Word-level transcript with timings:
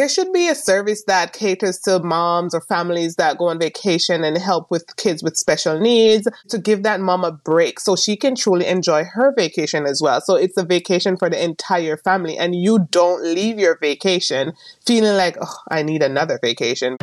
there 0.00 0.08
should 0.08 0.32
be 0.32 0.48
a 0.48 0.54
service 0.54 1.04
that 1.04 1.34
caters 1.34 1.78
to 1.78 1.98
moms 1.98 2.54
or 2.54 2.62
families 2.62 3.16
that 3.16 3.36
go 3.36 3.48
on 3.48 3.58
vacation 3.58 4.24
and 4.24 4.38
help 4.38 4.70
with 4.70 4.96
kids 4.96 5.22
with 5.22 5.36
special 5.36 5.78
needs 5.78 6.26
to 6.48 6.56
give 6.58 6.82
that 6.84 7.00
mom 7.00 7.22
a 7.22 7.30
break 7.30 7.78
so 7.78 7.94
she 7.94 8.16
can 8.16 8.34
truly 8.34 8.64
enjoy 8.64 9.04
her 9.04 9.30
vacation 9.36 9.84
as 9.84 10.00
well. 10.00 10.22
So 10.22 10.36
it's 10.36 10.56
a 10.56 10.64
vacation 10.64 11.18
for 11.18 11.28
the 11.28 11.44
entire 11.44 11.98
family 11.98 12.38
and 12.38 12.54
you 12.54 12.88
don't 12.90 13.22
leave 13.22 13.58
your 13.58 13.76
vacation 13.76 14.54
feeling 14.86 15.18
like, 15.18 15.36
oh, 15.38 15.54
I 15.70 15.82
need 15.82 16.02
another 16.02 16.38
vacation. 16.40 16.96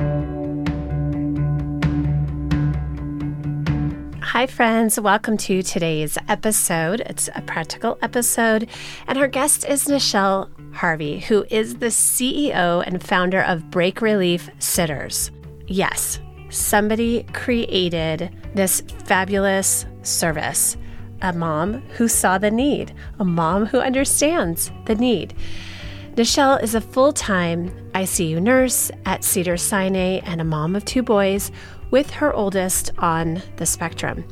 Hi, 4.23 4.47
friends. 4.47 4.99
Welcome 4.99 5.37
to 5.37 5.61
today's 5.61 6.17
episode. 6.27 7.01
It's 7.01 7.29
a 7.35 7.41
practical 7.41 7.99
episode, 8.01 8.67
and 9.07 9.17
our 9.17 9.27
guest 9.27 9.65
is 9.67 9.85
Nichelle 9.85 10.49
Harvey, 10.77 11.19
who 11.19 11.43
is 11.49 11.75
the 11.75 11.87
CEO 11.87 12.83
and 12.85 13.03
founder 13.03 13.41
of 13.41 13.71
Break 13.71 13.99
Relief 13.99 14.49
Sitters. 14.59 15.31
Yes, 15.65 16.19
somebody 16.49 17.23
created 17.33 18.31
this 18.53 18.81
fabulous 19.05 19.85
service. 20.03 20.77
A 21.23 21.33
mom 21.33 21.81
who 21.97 22.07
saw 22.07 22.37
the 22.37 22.51
need, 22.51 22.93
a 23.19 23.25
mom 23.25 23.65
who 23.65 23.79
understands 23.79 24.71
the 24.85 24.93
need. 24.93 25.33
Nichelle 26.15 26.61
is 26.61 26.75
a 26.75 26.81
full 26.81 27.11
time 27.11 27.69
ICU 27.93 28.39
nurse 28.39 28.91
at 29.05 29.23
Cedar 29.23 29.57
Sinai 29.57 30.19
and 30.23 30.39
a 30.39 30.43
mom 30.43 30.75
of 30.75 30.85
two 30.85 31.01
boys 31.01 31.51
with 31.89 32.11
her 32.11 32.31
oldest 32.33 32.91
on 32.99 33.41
the 33.55 33.65
spectrum. 33.65 34.25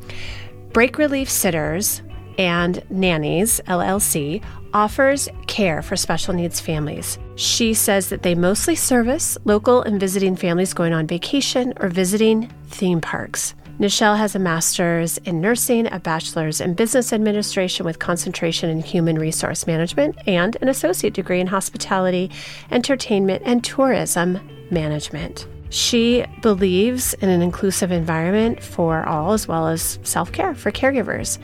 Break 0.74 1.00
Relief 1.00 1.30
Sitters 1.30 2.04
and 2.38 2.84
Nannies 2.90 3.62
LLC 3.68 4.44
offers 4.74 5.30
care 5.48 5.82
for 5.82 5.96
special 5.96 6.34
needs 6.34 6.60
families. 6.60 7.18
She 7.36 7.74
says 7.74 8.10
that 8.10 8.24
they 8.24 8.36
mostly 8.36 8.76
service 8.76 9.38
local 9.46 9.82
and 9.82 10.00
visiting 10.00 10.36
families 10.36 10.74
going 10.74 10.94
on 10.94 11.08
vacation 11.08 11.74
or 11.80 11.90
visiting 11.90 12.50
theme 12.68 13.02
parks. 13.02 13.56
Nichelle 13.80 14.18
has 14.18 14.36
a 14.36 14.40
master's 14.40 15.18
in 15.20 15.42
nursing, 15.42 15.92
a 15.92 16.00
bachelor's 16.00 16.62
in 16.62 16.76
business 16.76 17.12
administration 17.12 17.86
with 17.86 18.00
concentration 18.00 18.70
in 18.70 18.80
human 18.80 19.20
resource 19.20 19.68
management, 19.68 20.16
and 20.28 20.56
an 20.62 20.70
associate 20.70 21.14
degree 21.14 21.42
in 21.42 21.48
hospitality, 21.48 22.32
entertainment, 22.72 23.44
and 23.46 23.66
tourism 23.66 24.40
management. 24.72 25.46
She 25.70 26.26
believes 26.42 27.14
in 27.16 27.30
an 27.30 27.42
inclusive 27.42 27.92
environment 27.92 28.62
for 28.62 29.04
all, 29.08 29.34
as 29.34 29.48
well 29.48 29.68
as 29.68 30.00
self 30.04 30.32
care 30.32 30.54
for 30.54 30.72
caregivers. 30.72 31.38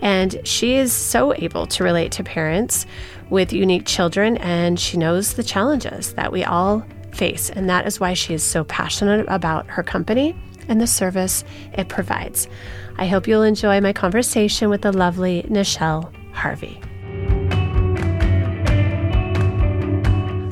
And 0.00 0.40
she 0.46 0.74
is 0.76 0.92
so 0.92 1.34
able 1.34 1.66
to 1.66 1.84
relate 1.84 2.12
to 2.12 2.24
parents 2.24 2.86
with 3.30 3.52
unique 3.52 3.86
children, 3.86 4.36
and 4.38 4.78
she 4.78 4.96
knows 4.96 5.34
the 5.34 5.42
challenges 5.42 6.14
that 6.14 6.32
we 6.32 6.44
all 6.44 6.84
face. 7.12 7.50
And 7.50 7.68
that 7.68 7.86
is 7.86 8.00
why 8.00 8.14
she 8.14 8.34
is 8.34 8.42
so 8.42 8.64
passionate 8.64 9.26
about 9.28 9.66
her 9.68 9.82
company 9.82 10.36
and 10.68 10.80
the 10.80 10.86
service 10.86 11.44
it 11.72 11.88
provides. 11.88 12.48
I 12.96 13.06
hope 13.06 13.26
you'll 13.26 13.42
enjoy 13.42 13.80
my 13.80 13.92
conversation 13.92 14.70
with 14.70 14.82
the 14.82 14.92
lovely 14.92 15.42
Nichelle 15.48 16.12
Harvey. 16.32 16.80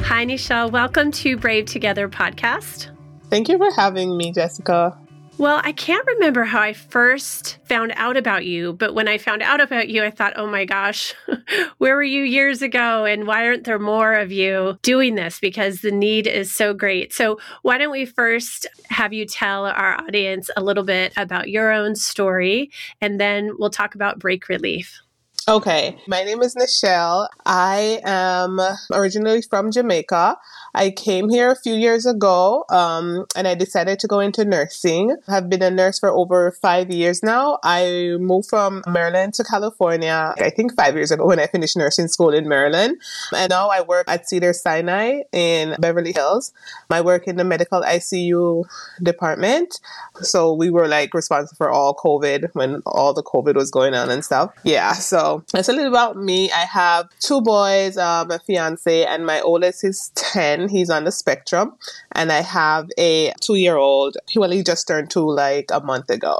Hi, 0.04 0.26
Nichelle. 0.26 0.70
Welcome 0.70 1.10
to 1.12 1.36
Brave 1.36 1.66
Together 1.66 2.08
podcast. 2.08 2.88
Thank 3.32 3.48
you 3.48 3.56
for 3.56 3.70
having 3.70 4.18
me, 4.18 4.30
Jessica. 4.30 4.94
Well, 5.38 5.62
I 5.64 5.72
can't 5.72 6.06
remember 6.06 6.44
how 6.44 6.60
I 6.60 6.74
first 6.74 7.56
found 7.64 7.94
out 7.96 8.18
about 8.18 8.44
you, 8.44 8.74
but 8.74 8.94
when 8.94 9.08
I 9.08 9.16
found 9.16 9.40
out 9.40 9.58
about 9.58 9.88
you, 9.88 10.04
I 10.04 10.10
thought, 10.10 10.34
oh 10.36 10.46
my 10.46 10.66
gosh, 10.66 11.14
where 11.78 11.96
were 11.96 12.02
you 12.02 12.24
years 12.24 12.60
ago? 12.60 13.06
And 13.06 13.26
why 13.26 13.46
aren't 13.46 13.64
there 13.64 13.78
more 13.78 14.12
of 14.12 14.32
you 14.32 14.78
doing 14.82 15.14
this? 15.14 15.40
Because 15.40 15.80
the 15.80 15.90
need 15.90 16.26
is 16.26 16.54
so 16.54 16.74
great. 16.74 17.14
So, 17.14 17.38
why 17.62 17.78
don't 17.78 17.90
we 17.90 18.04
first 18.04 18.66
have 18.90 19.14
you 19.14 19.24
tell 19.24 19.64
our 19.64 19.98
audience 19.98 20.50
a 20.54 20.62
little 20.62 20.84
bit 20.84 21.14
about 21.16 21.48
your 21.48 21.72
own 21.72 21.96
story, 21.96 22.70
and 23.00 23.18
then 23.18 23.52
we'll 23.58 23.70
talk 23.70 23.94
about 23.94 24.18
break 24.18 24.50
relief. 24.50 25.00
Okay, 25.48 25.96
my 26.06 26.22
name 26.22 26.40
is 26.40 26.54
Nichelle. 26.54 27.26
I 27.44 28.00
am 28.04 28.60
originally 28.92 29.42
from 29.42 29.72
Jamaica. 29.72 30.36
I 30.74 30.90
came 30.90 31.28
here 31.28 31.50
a 31.50 31.56
few 31.56 31.74
years 31.74 32.06
ago 32.06 32.64
um, 32.70 33.26
and 33.36 33.46
I 33.46 33.54
decided 33.54 33.98
to 34.00 34.06
go 34.06 34.20
into 34.20 34.44
nursing. 34.44 35.16
I've 35.28 35.50
been 35.50 35.62
a 35.62 35.70
nurse 35.70 35.98
for 35.98 36.08
over 36.08 36.50
five 36.50 36.90
years 36.90 37.22
now. 37.22 37.58
I 37.62 38.16
moved 38.18 38.48
from 38.48 38.82
Maryland 38.88 39.34
to 39.34 39.44
California, 39.44 40.34
I 40.38 40.50
think 40.50 40.74
five 40.74 40.94
years 40.94 41.10
ago 41.10 41.26
when 41.26 41.38
I 41.38 41.46
finished 41.46 41.76
nursing 41.76 42.08
school 42.08 42.30
in 42.30 42.48
Maryland. 42.48 43.00
And 43.34 43.50
now 43.50 43.68
I 43.68 43.82
work 43.82 44.06
at 44.08 44.28
Cedar 44.28 44.52
Sinai 44.52 45.22
in 45.32 45.76
Beverly 45.78 46.12
Hills. 46.12 46.52
I 46.90 47.00
work 47.02 47.28
in 47.28 47.36
the 47.36 47.44
medical 47.44 47.82
ICU 47.82 48.64
department. 49.02 49.80
So 50.20 50.54
we 50.54 50.70
were 50.70 50.88
like 50.88 51.12
responsible 51.14 51.56
for 51.56 51.70
all 51.70 51.94
COVID 51.94 52.50
when 52.54 52.82
all 52.86 53.12
the 53.12 53.22
COVID 53.22 53.54
was 53.54 53.70
going 53.70 53.94
on 53.94 54.10
and 54.10 54.24
stuff. 54.24 54.52
Yeah, 54.64 54.92
so 54.92 55.44
that's 55.52 55.68
a 55.68 55.72
little 55.72 55.92
about 55.92 56.16
me. 56.16 56.50
I 56.50 56.64
have 56.64 57.08
two 57.20 57.40
boys, 57.42 57.96
um, 57.96 58.30
a 58.30 58.38
fiance, 58.38 59.04
and 59.04 59.26
my 59.26 59.40
oldest 59.40 59.84
is 59.84 60.10
10. 60.14 60.61
He's 60.68 60.90
on 60.90 61.04
the 61.04 61.12
spectrum. 61.12 61.76
And 62.12 62.32
I 62.32 62.42
have 62.42 62.88
a 62.98 63.32
two 63.40 63.56
year 63.56 63.76
old. 63.76 64.16
Well, 64.36 64.50
he 64.50 64.62
just 64.62 64.86
turned 64.86 65.10
two 65.10 65.28
like 65.30 65.70
a 65.72 65.80
month 65.80 66.10
ago. 66.10 66.38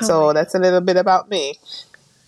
Oh 0.00 0.06
so 0.06 0.32
that's 0.32 0.54
a 0.54 0.58
little 0.58 0.80
bit 0.80 0.96
about 0.96 1.28
me. 1.30 1.58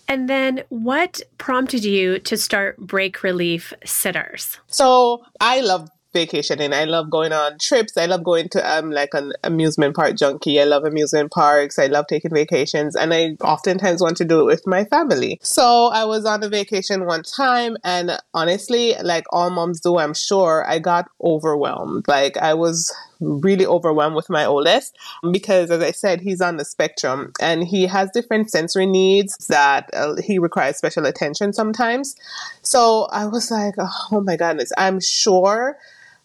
And 0.07 0.29
then 0.29 0.65
what 0.69 1.23
prompted 1.39 1.85
you 1.85 2.19
to 2.21 2.37
start 2.37 2.77
Break 2.79 3.23
Relief 3.23 3.73
Sitters? 3.85 4.59
So 4.67 5.25
I 5.41 5.61
love 5.61 5.89
vacationing. 6.14 6.72
I 6.72 6.84
love 6.84 7.10
going 7.10 7.32
on 7.32 7.58
trips. 7.58 7.98
I 7.98 8.06
love 8.06 8.25
going 8.25 8.48
to 8.50 8.76
um 8.76 8.91
like 8.91 9.12
an 9.12 9.34
amusement 9.42 9.94
park 9.94 10.16
junkie. 10.16 10.58
I 10.60 10.64
love 10.64 10.84
amusement 10.84 11.30
parks. 11.30 11.78
I 11.78 11.86
love 11.86 12.06
taking 12.06 12.32
vacations 12.32 12.97
and 12.97 13.12
I 13.12 13.36
oftentimes 13.42 14.00
want 14.00 14.16
to 14.19 14.25
do 14.25 14.41
it 14.41 14.47
with 14.47 14.66
my 14.66 14.84
family. 14.84 15.38
So 15.42 15.88
I 15.92 16.04
was 16.04 16.25
on 16.25 16.42
a 16.42 16.48
vacation 16.48 17.04
one 17.04 17.22
time 17.22 17.76
and 17.84 18.19
honestly, 18.32 18.94
like 19.02 19.26
all 19.30 19.50
moms 19.50 19.80
do, 19.80 19.98
I'm 19.98 20.14
sure, 20.14 20.64
I 20.66 20.78
got 20.78 21.10
overwhelmed. 21.22 22.08
Like 22.08 22.38
I 22.38 22.54
was 22.54 22.91
really 23.20 23.66
overwhelmed 23.66 24.16
with 24.16 24.31
my 24.31 24.44
oldest 24.44 24.96
because 25.31 25.70
as 25.70 25.82
I 25.82 25.91
said, 25.91 26.20
he's 26.20 26.41
on 26.41 26.56
the 26.56 26.64
spectrum 26.64 27.32
and 27.41 27.64
he 27.64 27.86
has 27.86 28.10
different 28.10 28.50
sensory 28.50 28.86
needs 28.86 29.36
that 29.48 29.91
uh, 29.92 30.16
he 30.22 30.38
requires 30.38 30.76
special 30.76 31.06
attention 31.06 31.52
sometimes. 31.52 32.16
So 32.62 33.08
I 33.12 33.26
was 33.26 33.50
like, 33.50 33.75
oh 33.78 34.22
my 34.25 34.36
goodness, 34.36 34.72
I'm 34.78 35.00
sure 35.00 35.76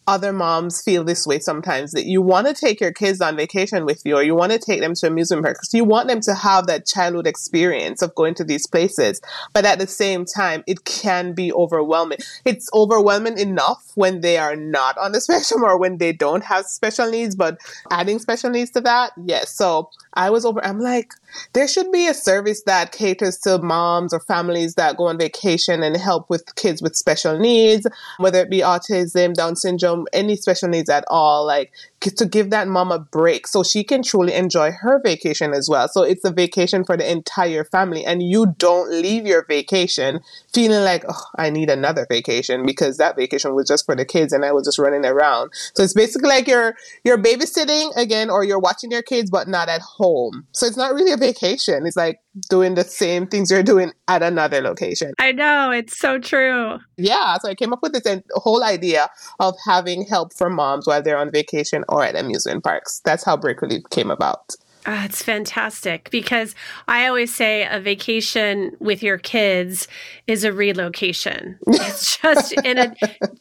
other 0.10 0.34
moms 0.34 0.82
feel 0.82 1.04
this 1.04 1.28
way 1.28 1.38
sometimes 1.38 1.92
that 1.92 2.06
you 2.06 2.20
want 2.20 2.48
to 2.48 2.54
take 2.56 2.82
your 2.82 2.92
kids 2.92 3.22
on 3.22 3.38
vacation 3.38 3.86
with 3.86 4.02
you 4.04 4.16
or 4.16 4.24
you 4.24 4.34
want 4.34 4.52
to 4.52 4.58
take 4.58 4.82
them 4.82 4.96
to 4.96 5.06
amusement 5.06 5.44
parks. 5.44 5.72
You 5.72 5.86
want 5.86 6.08
them 6.08 6.20
to 6.22 6.34
have 6.34 6.66
that 6.66 6.88
childhood 6.88 7.28
experience 7.28 8.02
of 8.02 8.16
going 8.16 8.34
to 8.36 8.44
these 8.44 8.66
places. 8.66 9.22
But 9.54 9.66
at 9.66 9.78
the 9.78 9.86
same 9.86 10.26
time, 10.26 10.64
it 10.66 10.84
can 10.84 11.34
be 11.34 11.54
overwhelming. 11.54 12.18
It's 12.44 12.72
overwhelming 12.74 13.38
enough 13.38 13.92
when 13.94 14.22
they 14.22 14.40
are 14.40 14.56
not 14.56 14.98
on 14.98 15.12
the 15.12 15.22
spectrum 15.28 15.64
or 15.64 15.78
when 15.78 16.00
they 16.00 16.12
don't 16.12 16.44
have 16.44 16.66
special 16.66 17.12
needs, 17.12 17.36
but 17.36 17.60
adding 17.92 18.18
special 18.18 18.50
needs 18.50 18.72
to 18.72 18.82
that, 18.82 19.12
yes. 19.24 19.52
So 19.52 19.92
I 20.16 20.32
was 20.32 20.44
over, 20.44 20.64
I'm 20.66 20.80
like, 20.80 21.14
there 21.54 21.68
should 21.68 21.92
be 21.92 22.08
a 22.08 22.14
service 22.14 22.64
that 22.64 22.92
caters 22.92 23.38
to 23.40 23.60
moms 23.60 24.14
or 24.14 24.20
families 24.20 24.76
that 24.76 24.98
go 24.98 25.08
on 25.08 25.20
vacation 25.20 25.84
and 25.84 25.96
help 25.96 26.30
with 26.30 26.56
kids 26.56 26.82
with 26.82 26.96
special 26.96 27.38
needs, 27.38 27.86
whether 28.18 28.40
it 28.40 28.50
be 28.50 28.60
autism, 28.60 29.34
Down 29.34 29.56
syndrome, 29.56 29.99
Um, 30.00 30.08
any 30.14 30.36
special 30.36 30.70
needs 30.70 30.90
at 30.90 31.04
all, 31.08 31.46
like 31.46 31.72
to 32.00 32.26
give 32.26 32.50
that 32.50 32.68
mom 32.68 32.92
a 32.92 33.00
break 33.00 33.48
so 33.48 33.64
she 33.64 33.84
can 33.84 34.04
truly 34.04 34.34
enjoy 34.34 34.72
her 34.72 35.02
vacation 35.04 35.54
as 35.54 35.68
well. 35.70 35.88
So 35.88 36.04
it's 36.04 36.24
a 36.24 36.32
vacation 36.32 36.84
for 36.84 36.96
the 36.96 37.10
entire 37.10 37.64
family 37.66 38.06
and 38.06 38.24
you 38.24 38.56
don't 38.58 38.92
leave 38.92 39.28
your 39.28 39.46
vacation 39.46 40.22
feeling 40.54 40.84
like, 40.84 41.04
oh, 41.08 41.24
I 41.38 41.50
need 41.50 41.70
another 41.70 42.06
vacation 42.10 42.66
because 42.66 42.98
that 42.98 43.16
vacation 43.16 43.54
was 43.54 43.68
just 43.68 43.86
for 43.86 43.96
the 43.96 44.06
kids 44.06 44.32
and 44.34 44.46
I 44.46 44.52
was 44.52 44.66
just 44.66 44.80
running 44.80 45.06
around. 45.06 45.52
So 45.76 45.84
it's 45.84 45.94
basically 45.94 46.30
like 46.30 46.48
you're 46.48 46.76
you're 47.04 47.18
babysitting 47.18 47.96
again 47.98 48.30
or 48.30 48.44
you're 48.44 48.60
watching 48.60 48.92
your 48.92 49.02
kids 49.02 49.30
but 49.30 49.48
not 49.48 49.70
at 49.70 49.82
home. 49.82 50.48
So 50.52 50.66
it's 50.66 50.78
not 50.78 50.94
really 50.94 51.12
a 51.12 51.18
vacation. 51.18 51.86
It's 51.86 51.98
like 51.98 52.20
doing 52.50 52.76
the 52.76 52.84
same 52.84 53.28
things 53.28 53.52
you're 53.52 53.64
doing 53.64 53.92
at 54.08 54.24
another 54.24 54.62
location. 54.62 55.14
I 55.20 55.32
know, 55.32 55.72
it's 55.72 55.98
so 55.98 56.20
true. 56.20 56.78
Yeah, 56.98 57.38
so 57.38 57.50
I 57.50 57.56
came 57.56 57.74
up 57.74 57.80
with 57.82 57.94
this 57.94 58.22
whole 58.32 58.64
idea 58.64 59.10
of 59.40 59.56
having 59.66 60.06
help 60.06 60.34
for 60.34 60.50
moms 60.50 60.88
while 60.88 61.02
they're 61.02 61.18
on 61.18 61.32
vacation 61.32 61.84
or 61.90 62.04
at 62.04 62.16
amusement 62.16 62.64
parks. 62.64 63.02
That's 63.04 63.24
how 63.24 63.38
Break 63.38 63.62
Relief 63.62 63.84
came 63.90 64.12
about. 64.12 64.56
Oh, 64.86 65.04
it's 65.04 65.22
fantastic 65.22 66.10
because 66.10 66.56
I 66.88 67.06
always 67.06 67.36
say 67.36 67.68
a 67.70 67.82
vacation 67.82 68.78
with 68.80 69.04
your 69.04 69.18
kids 69.18 69.90
is 70.26 70.46
a 70.46 70.54
relocation. 70.54 71.60
It's 71.68 72.18
just 72.22 72.54
in 72.64 72.78
a 72.78 72.96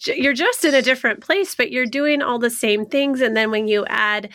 you're 0.05 0.33
just 0.33 0.65
in 0.65 0.75
a 0.75 0.83
different 0.83 1.21
place, 1.21 1.55
but 1.55 1.71
you're 1.71 1.87
doing 1.87 2.23
all 2.23 2.41
the 2.41 2.51
same 2.51 2.85
things 2.85 3.21
and 3.21 3.37
then 3.37 3.53
when 3.53 3.69
you 3.69 3.87
add, 3.87 4.31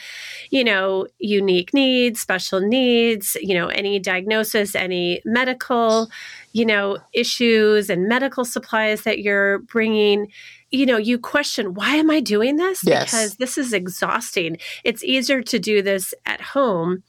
you 0.50 0.64
know, 0.64 1.06
unique 1.20 1.74
needs, 1.74 2.22
special 2.22 2.62
needs, 2.62 3.36
you 3.42 3.54
know, 3.54 3.68
any 3.68 4.00
diagnosis, 4.00 4.74
any 4.74 5.22
medical, 5.26 6.10
you 6.54 6.66
know, 6.66 6.98
issues 7.12 7.90
and 7.90 8.08
medical 8.08 8.46
supplies 8.46 9.02
that 9.02 9.20
you're 9.20 9.60
bringing, 9.60 10.32
you 10.74 10.86
know, 10.86 10.98
you 10.98 11.18
question, 11.20 11.74
why 11.76 11.96
am 11.96 12.10
I 12.10 12.20
doing 12.20 12.56
this? 12.58 12.82
Yes. 12.86 13.06
Because 13.12 13.36
this 13.38 13.58
is 13.58 13.72
exhausting. 13.74 14.58
It's 14.84 15.04
easier 15.04 15.42
to 15.44 15.60
do 15.60 15.82
this 15.82 16.14
at 16.26 16.42
home. 16.42 17.04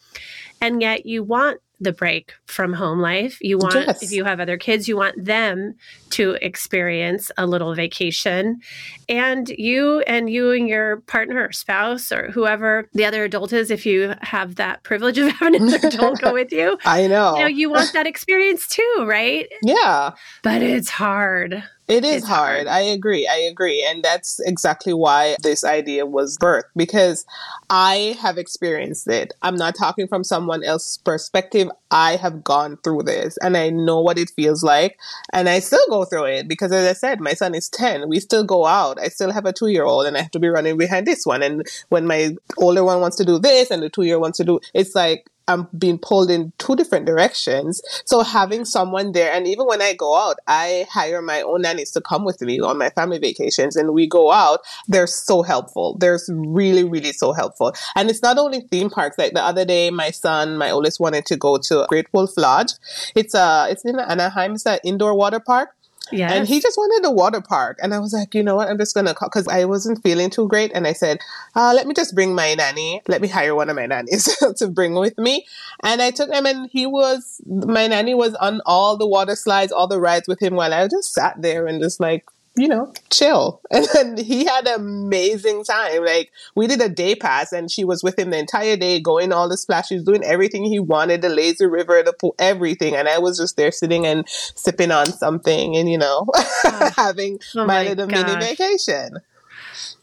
And 0.61 0.81
yet 0.82 1.06
you 1.06 1.22
want 1.25 1.61
the 1.81 1.93
break 1.93 2.32
from 2.46 2.72
home 2.72 3.00
life. 3.00 3.37
You 3.40 3.58
want, 3.58 3.75
Yes. 3.75 4.02
if 4.02 4.12
you 4.12 4.25
have 4.25 4.38
other 4.38 4.56
kids, 4.56 4.87
you 4.87 4.96
want 4.96 5.22
them 5.25 5.75
to 6.11 6.37
experience 6.40 7.32
a 7.37 7.46
little 7.46 7.75
vacation. 7.75 8.61
And 9.08 9.49
you 9.49 10.00
and 10.06 10.31
you 10.31 10.52
and 10.52 10.69
your 10.69 11.00
partner 11.02 11.44
or 11.46 11.52
spouse 11.52 12.12
or 12.12 12.31
whoever 12.31 12.88
the 12.94 13.05
other 13.05 13.25
adult 13.25 13.52
is, 13.52 13.70
if 13.70 13.84
you 13.87 14.14
have 14.22 14.55
that 14.55 14.82
privilege 14.84 15.19
of 15.19 15.28
having 15.32 15.60
another 15.62 15.88
adult 15.88 16.20
go 16.20 16.32
with 16.32 16.52
you, 16.52 16.78
I 16.84 17.06
know. 17.08 17.34
you 17.37 17.40
know, 17.43 17.49
you 17.49 17.70
want 17.70 17.93
that 17.93 18.06
experience 18.06 18.69
too, 18.69 19.05
right? 19.06 19.49
yeah. 19.62 20.12
But 20.43 20.62
it's 20.62 20.88
hard. 20.90 21.62
It 21.86 22.02
is 22.04 22.25
hard. 22.25 22.66
hard. 22.66 22.66
I 22.66 22.81
agree. 22.81 23.26
I 23.26 23.36
agree. 23.36 23.84
And 23.86 24.02
that's 24.02 24.40
exactly 24.40 24.94
why 24.94 25.36
this 25.42 25.64
idea 25.64 26.06
was 26.06 26.38
birthed 26.38 26.62
because 26.75 27.26
I 27.69 28.16
have 28.20 28.38
experienced 28.38 29.06
it. 29.06 29.34
I'm 29.42 29.56
not 29.56 29.75
talking 29.76 30.08
from 30.08 30.25
someone 30.25 30.64
else's 30.64 30.96
perspective. 30.98 31.69
I 31.90 32.16
have 32.16 32.42
gone 32.42 32.78
through 32.82 33.02
this 33.02 33.36
and 33.42 33.54
I 33.54 33.69
know 33.69 34.00
what 34.00 34.19
it 34.19 34.31
feels 34.34 34.64
like. 34.64 34.98
And 35.34 35.46
I 35.46 35.58
still 35.58 35.84
go 35.90 36.06
through 36.06 36.25
it 36.25 36.48
because, 36.48 36.72
as 36.72 36.88
I 36.88 36.94
said, 36.94 37.20
my 37.20 37.34
son 37.34 37.54
is 37.54 37.69
10. 37.69 38.08
We 38.08 38.19
still 38.19 38.44
go 38.44 38.64
out. 38.64 38.98
I 38.98 39.08
still 39.08 39.31
have 39.31 39.44
a 39.44 39.52
two 39.52 39.69
year 39.69 39.84
old 39.84 40.06
and 40.06 40.16
I 40.16 40.22
have 40.22 40.31
to 40.32 40.40
be 40.40 40.48
running 40.48 40.78
behind 40.78 41.06
this 41.06 41.26
one. 41.26 41.42
And 41.42 41.66
when 41.90 42.06
my 42.06 42.34
older 42.56 42.82
one 42.82 43.02
wants 43.02 43.19
to 43.19 43.26
do 43.26 43.38
this 43.38 43.70
and 43.70 43.82
the 43.82 43.90
two 43.90 44.04
year 44.04 44.19
wants 44.19 44.38
to 44.38 44.44
do, 44.44 44.58
it's 44.72 44.94
like, 44.94 45.28
I'm 45.46 45.69
being 45.76 45.99
pulled 45.99 46.31
in 46.31 46.52
two 46.58 46.76
different 46.76 47.06
directions. 47.06 47.82
So 48.05 48.23
having 48.23 48.64
someone 48.64 49.12
there, 49.12 49.32
and 49.32 49.46
even 49.46 49.67
when 49.67 49.82
I 49.82 49.94
go 49.94 50.17
out, 50.17 50.37
I 50.46 50.87
hire 50.91 51.20
my 51.20 51.43
own 51.43 51.62
nannies 51.62 51.91
to 51.93 52.00
come 52.00 52.25
with 52.25 52.41
me 52.41 52.61
on 52.61 52.79
my 52.79 52.91
family 52.91 53.19
vacations, 53.19 53.76
and 53.76 53.93
we 53.93 54.06
go 54.06 54.32
out. 54.32 54.61
They're 54.88 55.06
so 55.06 55.43
helpful. 55.43 55.96
They're 55.99 56.19
really, 56.29 56.85
really 56.85 57.12
so 57.12 57.32
helpful. 57.32 57.75
And 57.94 58.08
it's 58.08 58.23
not 58.23 58.38
only 58.38 58.61
theme 58.70 58.91
parks. 58.91 59.19
Like 59.19 59.35
the 59.35 59.43
other 59.43 59.64
day, 59.64 59.91
my 59.91 60.11
son, 60.11 60.56
my 60.56 60.70
oldest, 60.70 61.00
wanted 61.00 61.26
to 61.26 61.37
go 61.37 61.58
to 61.58 61.87
Great 61.88 62.06
Wolf 62.12 62.31
Lodge. 62.37 62.73
It's 63.14 63.35
a, 63.35 63.67
it's 63.70 63.85
in 63.85 63.99
Anaheim. 63.99 64.55
It's 64.55 64.67
an 64.67 64.79
indoor 64.85 65.14
water 65.14 65.41
park. 65.41 65.70
Yes. 66.12 66.32
And 66.32 66.46
he 66.46 66.60
just 66.60 66.76
wanted 66.76 67.06
a 67.06 67.10
water 67.10 67.40
park. 67.40 67.78
And 67.82 67.94
I 67.94 67.98
was 67.98 68.12
like, 68.12 68.34
you 68.34 68.42
know 68.42 68.56
what? 68.56 68.68
I'm 68.68 68.78
just 68.78 68.94
going 68.94 69.06
to 69.06 69.14
call 69.14 69.28
because 69.28 69.48
I 69.48 69.64
wasn't 69.64 70.02
feeling 70.02 70.30
too 70.30 70.48
great. 70.48 70.72
And 70.74 70.86
I 70.86 70.92
said, 70.92 71.18
uh, 71.54 71.72
let 71.74 71.86
me 71.86 71.94
just 71.94 72.14
bring 72.14 72.34
my 72.34 72.54
nanny. 72.54 73.02
Let 73.08 73.20
me 73.20 73.28
hire 73.28 73.54
one 73.54 73.70
of 73.70 73.76
my 73.76 73.86
nannies 73.86 74.28
to 74.56 74.68
bring 74.68 74.94
with 74.94 75.16
me. 75.18 75.46
And 75.82 76.02
I 76.02 76.10
took 76.10 76.30
him 76.32 76.46
and 76.46 76.68
he 76.70 76.86
was, 76.86 77.40
my 77.46 77.86
nanny 77.86 78.14
was 78.14 78.34
on 78.36 78.60
all 78.66 78.96
the 78.96 79.06
water 79.06 79.36
slides, 79.36 79.72
all 79.72 79.86
the 79.86 80.00
rides 80.00 80.28
with 80.28 80.40
him 80.40 80.54
while 80.54 80.72
I 80.72 80.86
just 80.88 81.12
sat 81.12 81.40
there 81.40 81.66
and 81.66 81.80
just 81.80 82.00
like, 82.00 82.24
you 82.56 82.68
know, 82.68 82.92
chill. 83.10 83.60
And 83.70 83.86
then 83.92 84.16
he 84.16 84.44
had 84.44 84.68
an 84.68 84.80
amazing 84.80 85.64
time. 85.64 86.04
Like 86.04 86.30
we 86.54 86.66
did 86.66 86.80
a 86.80 86.88
day 86.88 87.14
pass 87.14 87.52
and 87.52 87.70
she 87.70 87.84
was 87.84 88.02
with 88.02 88.18
him 88.18 88.30
the 88.30 88.38
entire 88.38 88.76
day, 88.76 89.00
going 89.00 89.32
all 89.32 89.48
the 89.48 89.56
splashes, 89.56 90.04
doing 90.04 90.22
everything 90.22 90.64
he 90.64 90.78
wanted, 90.78 91.22
the 91.22 91.28
lazy 91.28 91.66
river, 91.66 92.02
the 92.02 92.12
pool, 92.12 92.34
everything. 92.38 92.94
And 92.94 93.08
I 93.08 93.18
was 93.18 93.38
just 93.38 93.56
there 93.56 93.72
sitting 93.72 94.06
and 94.06 94.24
sipping 94.28 94.92
on 94.92 95.06
something 95.06 95.76
and, 95.76 95.90
you 95.90 95.98
know, 95.98 96.26
having 96.96 97.40
Oh 97.56 97.66
my, 97.66 97.82
my 97.82 97.88
little 97.88 98.06
mini 98.06 98.36
vacation. 98.36 99.18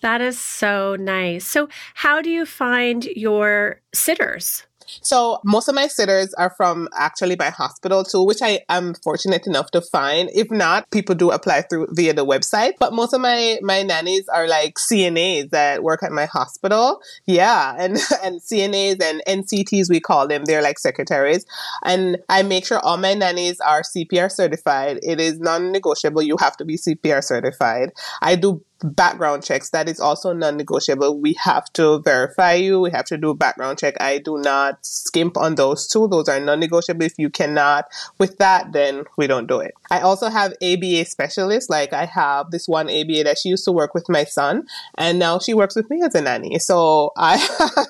That 0.01 0.19
is 0.21 0.39
so 0.39 0.97
nice. 0.99 1.45
So, 1.45 1.69
how 1.93 2.21
do 2.21 2.29
you 2.29 2.45
find 2.45 3.05
your 3.05 3.81
sitters? 3.93 4.63
So 5.01 5.39
most 5.43 5.67
of 5.67 5.75
my 5.75 5.87
sitters 5.87 6.33
are 6.35 6.49
from 6.49 6.89
actually 6.93 7.35
my 7.37 7.49
hospital 7.49 8.03
too, 8.03 8.23
which 8.23 8.41
I 8.41 8.61
am 8.69 8.93
fortunate 8.95 9.47
enough 9.47 9.71
to 9.71 9.81
find. 9.81 10.29
If 10.33 10.51
not, 10.51 10.89
people 10.91 11.15
do 11.15 11.31
apply 11.31 11.63
through 11.63 11.87
via 11.91 12.13
the 12.13 12.25
website. 12.25 12.73
But 12.79 12.93
most 12.93 13.13
of 13.13 13.21
my 13.21 13.59
my 13.61 13.83
nannies 13.83 14.27
are 14.27 14.47
like 14.47 14.75
CNAs 14.75 15.51
that 15.51 15.83
work 15.83 16.03
at 16.03 16.11
my 16.11 16.25
hospital. 16.25 17.01
Yeah, 17.25 17.75
and 17.77 17.97
and 18.23 18.41
CNAs 18.41 19.01
and 19.01 19.21
NCTs 19.27 19.89
we 19.89 19.99
call 19.99 20.27
them. 20.27 20.45
They're 20.45 20.61
like 20.61 20.79
secretaries. 20.79 21.45
And 21.83 22.17
I 22.29 22.43
make 22.43 22.65
sure 22.65 22.79
all 22.79 22.97
my 22.97 23.13
nannies 23.13 23.59
are 23.59 23.81
CPR 23.81 24.31
certified. 24.31 24.99
It 25.03 25.19
is 25.19 25.39
non-negotiable. 25.39 26.21
You 26.21 26.37
have 26.39 26.57
to 26.57 26.65
be 26.65 26.77
CPR 26.77 27.23
certified. 27.23 27.91
I 28.21 28.35
do 28.35 28.63
background 28.83 29.43
checks. 29.43 29.69
That 29.69 29.87
is 29.87 29.99
also 29.99 30.33
non-negotiable. 30.33 31.19
We 31.19 31.33
have 31.33 31.71
to 31.73 31.99
verify 31.99 32.53
you. 32.53 32.79
We 32.79 32.91
have 32.91 33.05
to 33.05 33.17
do 33.17 33.31
a 33.31 33.35
background 33.35 33.79
check. 33.79 33.95
I 33.99 34.19
do 34.19 34.37
not 34.37 34.85
skimp 34.85 35.37
on 35.37 35.55
those 35.55 35.87
two. 35.87 36.07
Those 36.07 36.29
are 36.29 36.39
non-negotiable. 36.39 37.03
If 37.03 37.17
you 37.17 37.29
cannot 37.29 37.85
with 38.17 38.37
that 38.37 38.71
then 38.73 39.05
we 39.17 39.27
don't 39.27 39.47
do 39.47 39.59
it. 39.59 39.73
I 39.89 39.99
also 39.99 40.29
have 40.29 40.53
ABA 40.61 41.05
specialists 41.05 41.69
like 41.69 41.93
i 41.93 42.05
have 42.05 42.51
this 42.51 42.67
one 42.67 42.89
ABA 42.89 43.23
that 43.23 43.37
she 43.37 43.49
used 43.49 43.65
to 43.65 43.71
work 43.71 43.93
with 43.93 44.09
my 44.09 44.23
son 44.23 44.67
and 44.95 45.19
now 45.19 45.39
she 45.39 45.53
works 45.53 45.75
with 45.75 45.89
me 45.89 46.01
as 46.01 46.15
a 46.15 46.21
nanny. 46.21 46.59
So 46.59 47.11
i 47.17 47.37
have 47.37 47.87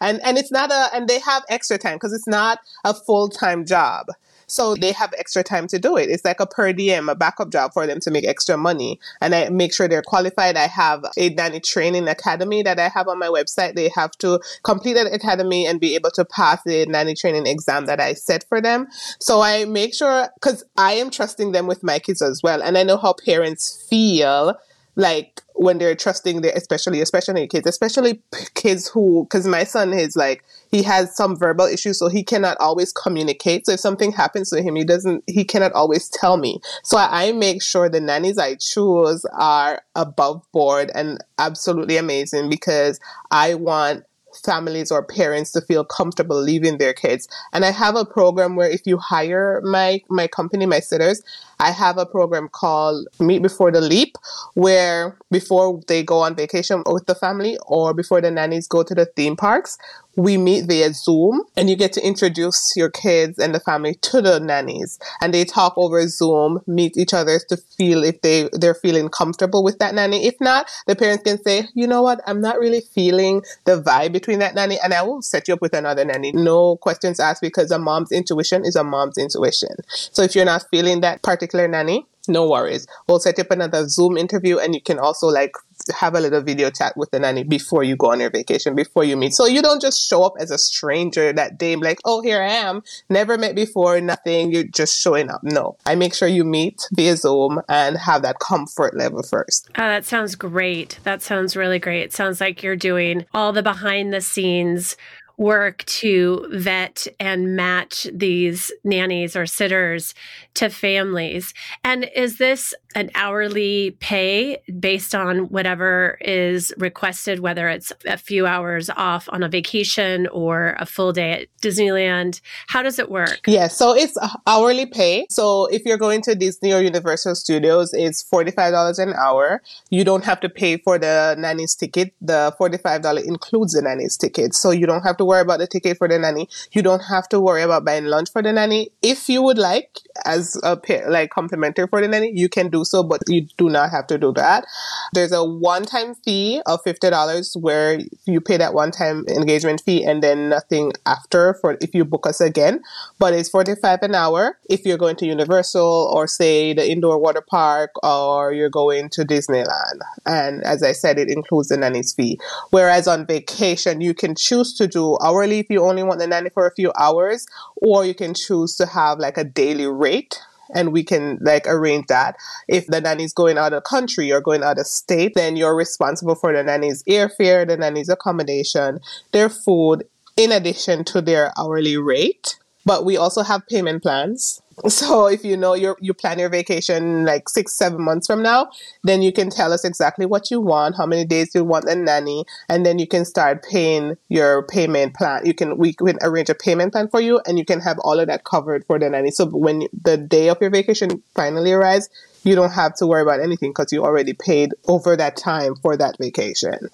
and 0.00 0.20
and 0.24 0.38
it's 0.38 0.50
not 0.50 0.70
a 0.70 0.90
and 0.94 1.08
they 1.08 1.18
have 1.20 1.44
extra 1.48 1.78
time 1.78 1.96
because 1.96 2.12
it's 2.12 2.26
not 2.26 2.60
a 2.84 2.94
full-time 2.94 3.64
job 3.64 4.06
so 4.46 4.74
they 4.74 4.92
have 4.92 5.14
extra 5.16 5.42
time 5.42 5.66
to 5.68 5.78
do 5.78 5.96
it. 5.96 6.08
It's 6.08 6.24
like 6.24 6.40
a 6.40 6.46
per 6.46 6.72
diem, 6.72 7.08
a 7.08 7.14
backup 7.14 7.50
job 7.50 7.72
for 7.72 7.86
them 7.86 8.00
to 8.00 8.10
make 8.10 8.24
extra 8.24 8.56
money. 8.56 9.00
And 9.20 9.34
I 9.34 9.48
make 9.48 9.74
sure 9.74 9.88
they're 9.88 10.02
qualified. 10.02 10.56
I 10.56 10.66
have 10.66 11.04
a 11.16 11.30
nanny 11.30 11.60
training 11.60 12.08
academy 12.08 12.62
that 12.62 12.78
I 12.78 12.88
have 12.88 13.08
on 13.08 13.18
my 13.18 13.28
website. 13.28 13.74
They 13.74 13.90
have 13.94 14.12
to 14.18 14.40
complete 14.62 14.94
that 14.94 15.12
academy 15.12 15.66
and 15.66 15.80
be 15.80 15.94
able 15.94 16.10
to 16.12 16.24
pass 16.24 16.62
the 16.64 16.86
nanny 16.86 17.14
training 17.14 17.46
exam 17.46 17.86
that 17.86 18.00
I 18.00 18.14
set 18.14 18.44
for 18.48 18.60
them. 18.60 18.88
So 19.18 19.40
I 19.40 19.64
make 19.64 19.94
sure, 19.94 20.28
because 20.34 20.64
I 20.76 20.94
am 20.94 21.10
trusting 21.10 21.52
them 21.52 21.66
with 21.66 21.82
my 21.82 21.98
kids 21.98 22.22
as 22.22 22.40
well. 22.42 22.62
And 22.62 22.76
I 22.78 22.82
know 22.82 22.96
how 22.96 23.14
parents 23.14 23.86
feel 23.88 24.54
like 24.96 25.40
when 25.56 25.78
they're 25.78 25.94
trusting 25.94 26.40
their 26.40 26.52
especially 26.54 27.00
especially 27.00 27.46
kids 27.46 27.66
especially 27.66 28.20
kids 28.54 28.88
who 28.88 29.24
because 29.24 29.46
my 29.46 29.64
son 29.64 29.92
is 29.92 30.16
like 30.16 30.44
he 30.70 30.82
has 30.82 31.14
some 31.14 31.36
verbal 31.36 31.66
issues 31.66 31.98
so 31.98 32.08
he 32.08 32.22
cannot 32.24 32.56
always 32.58 32.92
communicate. 32.92 33.66
So 33.66 33.72
if 33.72 33.80
something 33.80 34.12
happens 34.12 34.50
to 34.50 34.62
him 34.62 34.76
he 34.76 34.84
doesn't 34.84 35.22
he 35.26 35.44
cannot 35.44 35.72
always 35.72 36.08
tell 36.08 36.36
me. 36.36 36.60
So 36.82 36.96
i, 36.96 37.28
I 37.28 37.32
make 37.32 37.62
sure 37.62 37.88
the 37.88 38.00
nannies 38.00 38.38
i 38.38 38.56
choose 38.56 39.24
are 39.32 39.82
above 39.94 40.42
board 40.52 40.90
and 40.94 41.18
absolutely 41.38 41.96
amazing 41.96 42.48
because 42.48 43.00
i 43.30 43.54
want 43.54 44.04
families 44.44 44.90
or 44.90 45.04
parents 45.04 45.52
to 45.52 45.60
feel 45.60 45.84
comfortable 45.84 46.40
leaving 46.40 46.78
their 46.78 46.92
kids. 46.92 47.28
And 47.52 47.64
I 47.64 47.70
have 47.70 47.96
a 47.96 48.04
program 48.04 48.56
where 48.56 48.68
if 48.68 48.82
you 48.86 48.98
hire 48.98 49.60
my 49.64 50.02
my 50.08 50.26
company, 50.26 50.66
my 50.66 50.80
sitters, 50.80 51.22
I 51.60 51.70
have 51.70 51.98
a 51.98 52.06
program 52.06 52.48
called 52.48 53.06
Meet 53.20 53.42
Before 53.42 53.70
the 53.70 53.80
Leap, 53.80 54.16
where 54.54 55.16
before 55.30 55.80
they 55.86 56.02
go 56.02 56.20
on 56.20 56.34
vacation 56.34 56.82
with 56.86 57.06
the 57.06 57.14
family 57.14 57.56
or 57.66 57.94
before 57.94 58.20
the 58.20 58.30
nannies 58.30 58.66
go 58.66 58.82
to 58.82 58.94
the 58.94 59.06
theme 59.06 59.36
parks, 59.36 59.78
we 60.16 60.36
meet 60.36 60.66
via 60.66 60.92
Zoom 60.92 61.42
and 61.56 61.68
you 61.68 61.76
get 61.76 61.92
to 61.94 62.06
introduce 62.06 62.72
your 62.76 62.90
kids 62.90 63.38
and 63.38 63.54
the 63.54 63.60
family 63.60 63.94
to 63.96 64.20
the 64.20 64.38
nannies 64.40 64.98
and 65.20 65.34
they 65.34 65.44
talk 65.44 65.74
over 65.76 66.06
Zoom, 66.06 66.60
meet 66.66 66.96
each 66.96 67.14
other 67.14 67.40
to 67.48 67.56
feel 67.56 68.04
if 68.04 68.20
they, 68.20 68.48
they're 68.52 68.74
feeling 68.74 69.08
comfortable 69.08 69.62
with 69.62 69.78
that 69.78 69.94
nanny. 69.94 70.26
If 70.26 70.34
not, 70.40 70.70
the 70.86 70.96
parents 70.96 71.24
can 71.24 71.42
say, 71.42 71.68
you 71.74 71.86
know 71.86 72.02
what, 72.02 72.20
I'm 72.26 72.40
not 72.40 72.58
really 72.58 72.80
feeling 72.80 73.42
the 73.64 73.80
vibe 73.80 74.12
between 74.12 74.38
that 74.40 74.54
nanny 74.54 74.78
and 74.82 74.94
I 74.94 75.02
will 75.02 75.22
set 75.22 75.48
you 75.48 75.54
up 75.54 75.60
with 75.60 75.74
another 75.74 76.04
nanny. 76.04 76.32
No 76.32 76.76
questions 76.76 77.20
asked 77.20 77.42
because 77.42 77.70
a 77.70 77.78
mom's 77.78 78.12
intuition 78.12 78.64
is 78.64 78.76
a 78.76 78.84
mom's 78.84 79.18
intuition. 79.18 79.76
So 79.88 80.22
if 80.22 80.34
you're 80.34 80.44
not 80.44 80.66
feeling 80.70 81.00
that 81.00 81.22
particular 81.22 81.68
nanny, 81.68 82.06
no 82.28 82.48
worries. 82.48 82.86
We'll 83.06 83.20
set 83.20 83.38
up 83.38 83.50
another 83.50 83.86
Zoom 83.88 84.16
interview 84.16 84.58
and 84.58 84.74
you 84.74 84.80
can 84.80 84.98
also 84.98 85.26
like 85.26 85.52
have 85.92 86.14
a 86.14 86.20
little 86.20 86.42
video 86.42 86.70
chat 86.70 86.96
with 86.96 87.10
the 87.10 87.18
nanny 87.18 87.44
before 87.44 87.82
you 87.82 87.96
go 87.96 88.10
on 88.12 88.20
your 88.20 88.30
vacation, 88.30 88.74
before 88.74 89.04
you 89.04 89.16
meet. 89.16 89.34
So 89.34 89.46
you 89.46 89.62
don't 89.62 89.80
just 89.80 90.06
show 90.06 90.22
up 90.22 90.34
as 90.38 90.50
a 90.50 90.58
stranger 90.58 91.32
that 91.32 91.58
day, 91.58 91.76
like, 91.76 91.98
oh, 92.04 92.22
here 92.22 92.42
I 92.42 92.52
am, 92.52 92.82
never 93.08 93.36
met 93.38 93.54
before, 93.54 94.00
nothing, 94.00 94.52
you're 94.52 94.64
just 94.64 95.00
showing 95.00 95.30
up. 95.30 95.40
No, 95.42 95.76
I 95.86 95.94
make 95.94 96.14
sure 96.14 96.28
you 96.28 96.44
meet 96.44 96.88
via 96.92 97.16
Zoom 97.16 97.60
and 97.68 97.96
have 97.96 98.22
that 98.22 98.38
comfort 98.38 98.96
level 98.96 99.22
first. 99.22 99.68
Oh, 99.76 99.82
that 99.82 100.04
sounds 100.04 100.34
great. 100.34 100.98
That 101.04 101.22
sounds 101.22 101.56
really 101.56 101.78
great. 101.78 102.02
It 102.02 102.12
sounds 102.12 102.40
like 102.40 102.62
you're 102.62 102.76
doing 102.76 103.26
all 103.34 103.52
the 103.52 103.62
behind 103.62 104.12
the 104.12 104.20
scenes 104.20 104.96
work 105.36 105.84
to 105.86 106.46
vet 106.52 107.06
and 107.18 107.56
match 107.56 108.06
these 108.12 108.70
nannies 108.84 109.34
or 109.34 109.46
sitters 109.46 110.14
to 110.54 110.68
families. 110.68 111.52
And 111.82 112.08
is 112.14 112.38
this 112.38 112.72
an 112.94 113.10
hourly 113.14 113.96
pay 114.00 114.58
based 114.78 115.14
on 115.14 115.48
whatever 115.48 116.18
is 116.20 116.72
requested, 116.78 117.40
whether 117.40 117.68
it's 117.68 117.92
a 118.06 118.16
few 118.16 118.46
hours 118.46 118.90
off 118.90 119.28
on 119.32 119.42
a 119.42 119.48
vacation 119.48 120.26
or 120.28 120.76
a 120.78 120.86
full 120.86 121.12
day 121.12 121.32
at 121.32 121.48
Disneyland? 121.62 122.40
How 122.68 122.82
does 122.82 122.98
it 122.98 123.10
work? 123.10 123.40
Yeah, 123.46 123.68
so 123.68 123.94
it's 123.94 124.16
hourly 124.46 124.86
pay. 124.86 125.26
So 125.30 125.66
if 125.66 125.84
you're 125.84 125.98
going 125.98 126.22
to 126.22 126.34
Disney 126.34 126.72
or 126.72 126.80
Universal 126.80 127.34
Studios, 127.34 127.92
it's 127.92 128.22
$45 128.22 128.98
an 128.98 129.14
hour. 129.14 129.62
You 129.90 130.04
don't 130.04 130.24
have 130.24 130.40
to 130.40 130.48
pay 130.48 130.76
for 130.76 130.98
the 130.98 131.34
nanny's 131.38 131.74
ticket. 131.74 132.14
The 132.20 132.54
$45 132.60 133.24
includes 133.24 133.74
the 133.74 133.82
nanny's 133.82 134.16
ticket. 134.16 134.54
So 134.54 134.70
you 134.70 134.86
don't 134.86 135.02
have 135.02 135.16
to 135.18 135.24
worry 135.24 135.40
about 135.40 135.58
the 135.58 135.66
ticket 135.66 135.98
for 135.98 136.08
the 136.08 136.18
nanny. 136.18 136.48
You 136.72 136.82
don't 136.82 137.00
have 137.00 137.28
to 137.30 137.40
worry 137.40 137.62
about 137.62 137.84
buying 137.84 138.04
lunch 138.06 138.30
for 138.30 138.42
the 138.42 138.52
nanny. 138.52 138.90
If 139.02 139.28
you 139.28 139.42
would 139.42 139.58
like, 139.58 139.98
as 140.24 140.58
a 140.62 140.76
pair, 140.76 141.10
like 141.10 141.30
complimentary 141.30 141.86
for 141.86 142.00
the 142.00 142.08
nanny, 142.08 142.30
you 142.32 142.48
can 142.48 142.68
do 142.68 142.84
so, 142.84 143.02
but 143.02 143.20
you 143.26 143.46
do 143.56 143.68
not 143.68 143.90
have 143.90 144.06
to 144.06 144.18
do 144.18 144.32
that. 144.32 144.64
There's 145.12 145.32
a 145.32 145.44
one-time 145.44 146.14
fee 146.14 146.62
of 146.66 146.80
fifty 146.82 147.10
dollars 147.10 147.56
where 147.60 148.00
you 148.26 148.40
pay 148.40 148.56
that 148.56 148.74
one-time 148.74 149.24
engagement 149.28 149.82
fee 149.84 150.04
and 150.04 150.22
then 150.22 150.48
nothing 150.48 150.92
after 151.06 151.54
for 151.54 151.76
if 151.80 151.94
you 151.94 152.04
book 152.04 152.26
us 152.26 152.40
again. 152.40 152.82
But 153.18 153.34
it's 153.34 153.48
forty-five 153.48 154.00
an 154.02 154.14
hour 154.14 154.58
if 154.70 154.84
you're 154.86 154.98
going 154.98 155.16
to 155.16 155.26
Universal 155.26 156.12
or 156.14 156.26
say 156.26 156.72
the 156.72 156.88
indoor 156.88 157.18
water 157.18 157.42
park 157.42 157.90
or 158.02 158.52
you're 158.52 158.70
going 158.70 159.08
to 159.10 159.22
Disneyland. 159.22 160.00
And 160.26 160.62
as 160.64 160.82
I 160.82 160.92
said, 160.92 161.18
it 161.18 161.28
includes 161.28 161.68
the 161.68 161.76
nanny's 161.76 162.12
fee. 162.12 162.38
Whereas 162.70 163.08
on 163.08 163.26
vacation, 163.26 164.00
you 164.00 164.14
can 164.14 164.34
choose 164.34 164.74
to 164.74 164.86
do 164.86 165.16
hourly 165.22 165.58
if 165.58 165.66
you 165.70 165.82
only 165.82 166.02
want 166.02 166.20
the 166.20 166.26
nanny 166.26 166.50
for 166.50 166.66
a 166.66 166.74
few 166.74 166.92
hours, 166.98 167.46
or 167.76 168.04
you 168.04 168.14
can 168.14 168.34
choose 168.34 168.76
to 168.76 168.86
have 168.86 169.18
like 169.18 169.36
a 169.36 169.44
daily 169.44 169.86
rate 170.04 170.38
and 170.74 170.92
we 170.92 171.02
can 171.02 171.38
like 171.40 171.66
arrange 171.66 172.06
that. 172.08 172.36
If 172.68 172.86
the 172.86 173.00
nanny's 173.00 173.32
going 173.32 173.58
out 173.58 173.72
of 173.72 173.84
country 173.84 174.32
or 174.32 174.40
going 174.40 174.62
out 174.62 174.78
of 174.78 174.86
state, 174.86 175.32
then 175.34 175.56
you're 175.56 175.76
responsible 175.76 176.34
for 176.34 176.52
the 176.52 176.62
nanny's 176.62 177.02
airfare, 177.04 177.66
the 177.66 177.76
nanny's 177.76 178.08
accommodation, 178.08 179.00
their 179.32 179.48
food, 179.48 180.04
in 180.36 180.52
addition 180.52 181.04
to 181.04 181.20
their 181.20 181.52
hourly 181.58 181.96
rate. 181.96 182.58
But 182.84 183.04
we 183.04 183.16
also 183.16 183.42
have 183.42 183.66
payment 183.68 184.02
plans. 184.02 184.60
So 184.88 185.26
if 185.26 185.44
you 185.44 185.56
know 185.56 185.74
you 185.74 185.96
you 186.00 186.14
plan 186.14 186.38
your 186.38 186.48
vacation 186.48 187.24
like 187.24 187.48
six, 187.48 187.76
seven 187.76 188.02
months 188.02 188.26
from 188.26 188.42
now, 188.42 188.70
then 189.02 189.22
you 189.22 189.32
can 189.32 189.50
tell 189.50 189.72
us 189.72 189.84
exactly 189.84 190.26
what 190.26 190.50
you 190.50 190.60
want, 190.60 190.96
how 190.96 191.06
many 191.06 191.24
days 191.24 191.54
you 191.54 191.64
want 191.64 191.86
the 191.86 191.94
nanny, 191.94 192.44
and 192.68 192.84
then 192.84 192.98
you 192.98 193.06
can 193.06 193.24
start 193.24 193.64
paying 193.70 194.16
your 194.28 194.66
payment 194.66 195.14
plan. 195.14 195.46
You 195.46 195.54
can 195.54 195.78
we 195.78 195.92
can 195.92 196.18
arrange 196.22 196.50
a 196.50 196.54
payment 196.54 196.92
plan 196.92 197.08
for 197.08 197.20
you, 197.20 197.40
and 197.46 197.58
you 197.58 197.64
can 197.64 197.80
have 197.80 197.98
all 198.00 198.18
of 198.18 198.26
that 198.26 198.44
covered 198.44 198.84
for 198.86 198.98
the 198.98 199.08
nanny. 199.08 199.30
So 199.30 199.46
when 199.46 199.88
the 200.02 200.16
day 200.16 200.48
of 200.48 200.58
your 200.60 200.70
vacation 200.70 201.22
finally 201.34 201.72
arrives, 201.72 202.08
you 202.42 202.54
don't 202.54 202.72
have 202.72 202.94
to 202.96 203.06
worry 203.06 203.22
about 203.22 203.40
anything 203.40 203.70
because 203.70 203.92
you 203.92 204.04
already 204.04 204.32
paid 204.32 204.72
over 204.86 205.16
that 205.16 205.36
time 205.36 205.76
for 205.76 205.96
that 205.96 206.16
vacation. 206.18 206.90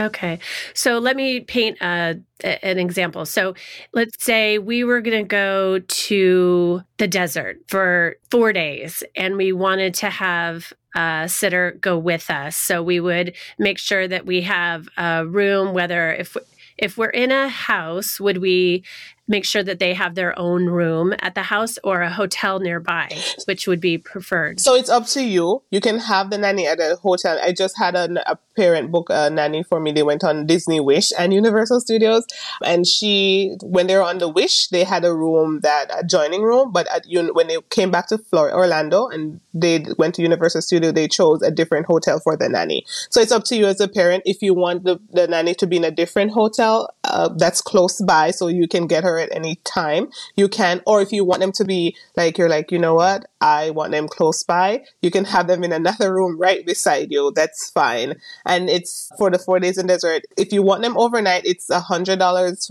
Okay. 0.00 0.40
So 0.74 0.98
let 0.98 1.14
me 1.14 1.40
paint 1.40 1.78
uh, 1.80 2.14
a, 2.42 2.64
an 2.64 2.78
example. 2.78 3.24
So 3.26 3.54
let's 3.92 4.22
say 4.24 4.58
we 4.58 4.82
were 4.82 5.00
going 5.00 5.22
to 5.22 5.28
go 5.28 5.78
to 5.78 6.82
the 6.96 7.06
desert 7.06 7.58
for 7.68 8.16
four 8.30 8.52
days 8.52 9.04
and 9.14 9.36
we 9.36 9.52
wanted 9.52 9.94
to 9.94 10.10
have 10.10 10.72
a 10.96 11.28
sitter 11.28 11.78
go 11.80 11.96
with 11.96 12.28
us. 12.28 12.56
So 12.56 12.82
we 12.82 12.98
would 12.98 13.36
make 13.58 13.78
sure 13.78 14.08
that 14.08 14.26
we 14.26 14.42
have 14.42 14.88
a 14.96 15.26
room, 15.26 15.74
whether 15.74 16.12
if 16.12 16.36
if 16.76 16.98
we're 16.98 17.10
in 17.10 17.30
a 17.30 17.48
house, 17.48 18.18
would 18.18 18.38
we 18.38 18.82
make 19.26 19.44
sure 19.44 19.62
that 19.62 19.78
they 19.78 19.94
have 19.94 20.14
their 20.14 20.38
own 20.38 20.66
room 20.66 21.14
at 21.20 21.34
the 21.34 21.42
house 21.42 21.78
or 21.82 22.02
a 22.02 22.10
hotel 22.10 22.60
nearby, 22.60 23.08
which 23.46 23.66
would 23.66 23.80
be 23.80 23.96
preferred? 23.98 24.60
So 24.60 24.74
it's 24.74 24.90
up 24.90 25.06
to 25.08 25.22
you. 25.22 25.62
You 25.70 25.80
can 25.80 25.98
have 25.98 26.30
the 26.30 26.38
nanny 26.38 26.66
at 26.66 26.80
a 26.80 26.96
hotel. 26.96 27.38
I 27.42 27.52
just 27.52 27.78
had 27.78 27.94
a, 27.94 28.30
a 28.30 28.38
parent 28.56 28.90
book 28.90 29.08
a 29.10 29.30
nanny 29.30 29.62
for 29.62 29.80
me. 29.80 29.92
They 29.92 30.02
went 30.02 30.24
on 30.24 30.46
Disney 30.46 30.80
Wish 30.80 31.12
and 31.18 31.32
Universal 31.32 31.80
Studios, 31.80 32.26
and 32.62 32.86
she, 32.86 33.56
when 33.62 33.86
they 33.86 33.96
were 33.96 34.02
on 34.02 34.18
the 34.18 34.28
Wish, 34.28 34.68
they 34.68 34.84
had 34.84 35.04
a 35.04 35.14
room 35.14 35.60
that 35.62 35.90
adjoining 35.98 36.42
room, 36.42 36.72
but 36.72 36.86
at, 36.88 37.04
when 37.32 37.48
they 37.48 37.56
came 37.70 37.90
back 37.90 38.08
to 38.08 38.18
Florida, 38.18 38.56
Orlando, 38.56 39.08
and 39.08 39.40
they 39.52 39.84
went 39.98 40.14
to 40.16 40.22
Universal 40.22 40.62
Studio, 40.62 40.92
they 40.92 41.08
chose 41.08 41.42
a 41.42 41.50
different 41.50 41.86
hotel 41.86 42.20
for 42.20 42.36
the 42.36 42.48
nanny. 42.48 42.84
So 43.10 43.20
it's 43.20 43.32
up 43.32 43.44
to 43.44 43.56
you 43.56 43.66
as 43.66 43.80
a 43.80 43.88
parent 43.88 44.22
if 44.26 44.42
you 44.42 44.54
want 44.54 44.84
the, 44.84 44.98
the 45.12 45.26
nanny 45.26 45.54
to 45.54 45.66
be 45.66 45.76
in 45.76 45.84
a 45.84 45.90
different 45.90 46.32
hotel 46.32 46.90
uh, 47.04 47.28
that's 47.36 47.60
close 47.60 48.00
by, 48.00 48.30
so 48.30 48.48
you 48.48 48.68
can 48.68 48.86
get 48.86 49.04
her 49.04 49.13
her 49.14 49.20
at 49.20 49.34
any 49.34 49.56
time, 49.64 50.08
you 50.36 50.48
can. 50.48 50.82
Or 50.86 51.00
if 51.00 51.12
you 51.12 51.24
want 51.24 51.40
them 51.40 51.52
to 51.52 51.64
be 51.64 51.96
like, 52.16 52.38
you're 52.38 52.48
like, 52.48 52.70
you 52.70 52.78
know 52.78 52.94
what? 52.94 53.26
I 53.40 53.70
want 53.70 53.92
them 53.92 54.08
close 54.08 54.42
by. 54.42 54.84
You 55.02 55.10
can 55.10 55.24
have 55.26 55.46
them 55.46 55.64
in 55.64 55.72
another 55.72 56.12
room 56.14 56.38
right 56.38 56.64
beside 56.64 57.10
you. 57.10 57.32
That's 57.34 57.70
fine. 57.70 58.14
And 58.46 58.68
it's 58.68 59.10
for 59.18 59.30
the 59.30 59.38
four 59.38 59.60
days 59.60 59.78
in 59.78 59.86
desert. 59.86 60.22
If 60.36 60.52
you 60.52 60.62
want 60.62 60.82
them 60.82 60.96
overnight, 60.96 61.44
it's 61.44 61.70
a 61.70 61.80
hundred 61.80 62.18
dollars 62.18 62.70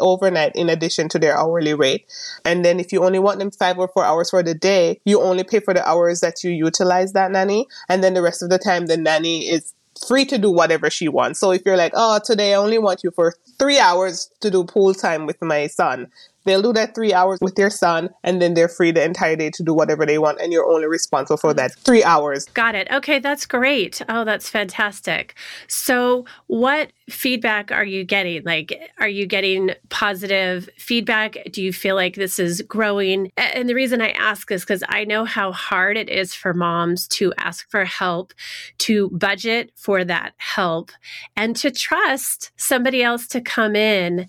overnight 0.00 0.52
in 0.54 0.68
addition 0.68 1.08
to 1.10 1.18
their 1.18 1.36
hourly 1.36 1.74
rate. 1.74 2.06
And 2.44 2.64
then 2.64 2.80
if 2.80 2.92
you 2.92 3.04
only 3.04 3.18
want 3.18 3.38
them 3.38 3.50
five 3.50 3.78
or 3.78 3.88
four 3.88 4.04
hours 4.04 4.30
for 4.30 4.42
the 4.42 4.54
day, 4.54 5.00
you 5.04 5.20
only 5.20 5.44
pay 5.44 5.60
for 5.60 5.74
the 5.74 5.86
hours 5.86 6.20
that 6.20 6.42
you 6.44 6.50
utilize 6.50 7.12
that 7.12 7.30
nanny. 7.30 7.66
And 7.88 8.02
then 8.02 8.14
the 8.14 8.22
rest 8.22 8.42
of 8.42 8.50
the 8.50 8.58
time, 8.58 8.86
the 8.86 8.96
nanny 8.96 9.48
is 9.48 9.74
free 10.08 10.24
to 10.26 10.38
do 10.38 10.50
whatever 10.50 10.90
she 10.90 11.08
wants. 11.08 11.40
So 11.40 11.52
if 11.52 11.62
you're 11.64 11.76
like, 11.76 11.92
oh, 11.94 12.20
today 12.24 12.54
I 12.54 12.56
only 12.56 12.78
want 12.78 13.02
you 13.04 13.10
for 13.10 13.34
three 13.58 13.78
hours 13.78 14.30
to 14.40 14.50
do 14.50 14.64
pool 14.64 14.94
time 14.94 15.26
with 15.26 15.40
my 15.42 15.66
son, 15.66 16.08
They'll 16.44 16.62
do 16.62 16.72
that 16.72 16.94
three 16.94 17.12
hours 17.12 17.38
with 17.40 17.54
their 17.54 17.70
son, 17.70 18.10
and 18.24 18.42
then 18.42 18.54
they're 18.54 18.68
free 18.68 18.90
the 18.90 19.04
entire 19.04 19.36
day 19.36 19.50
to 19.50 19.62
do 19.62 19.72
whatever 19.72 20.04
they 20.04 20.18
want, 20.18 20.40
and 20.40 20.52
you're 20.52 20.68
only 20.68 20.86
responsible 20.86 21.36
for 21.36 21.54
that 21.54 21.72
three 21.74 22.02
hours. 22.02 22.46
Got 22.46 22.74
it. 22.74 22.88
Okay, 22.90 23.18
that's 23.18 23.46
great. 23.46 24.02
Oh, 24.08 24.24
that's 24.24 24.48
fantastic. 24.48 25.34
So, 25.68 26.24
what 26.48 26.92
feedback 27.08 27.70
are 27.70 27.84
you 27.84 28.04
getting? 28.04 28.42
Like, 28.44 28.90
are 28.98 29.08
you 29.08 29.26
getting 29.26 29.72
positive 29.88 30.68
feedback? 30.76 31.36
Do 31.50 31.62
you 31.62 31.72
feel 31.72 31.94
like 31.94 32.16
this 32.16 32.38
is 32.38 32.62
growing? 32.62 33.30
And 33.36 33.68
the 33.68 33.74
reason 33.74 34.00
I 34.00 34.10
ask 34.10 34.50
is 34.50 34.62
because 34.62 34.82
I 34.88 35.04
know 35.04 35.24
how 35.24 35.52
hard 35.52 35.96
it 35.96 36.08
is 36.08 36.34
for 36.34 36.54
moms 36.54 37.06
to 37.08 37.32
ask 37.38 37.70
for 37.70 37.84
help, 37.84 38.32
to 38.78 39.10
budget 39.10 39.70
for 39.76 40.04
that 40.04 40.34
help, 40.38 40.90
and 41.36 41.54
to 41.56 41.70
trust 41.70 42.50
somebody 42.56 43.02
else 43.02 43.26
to 43.28 43.40
come 43.40 43.76
in 43.76 44.28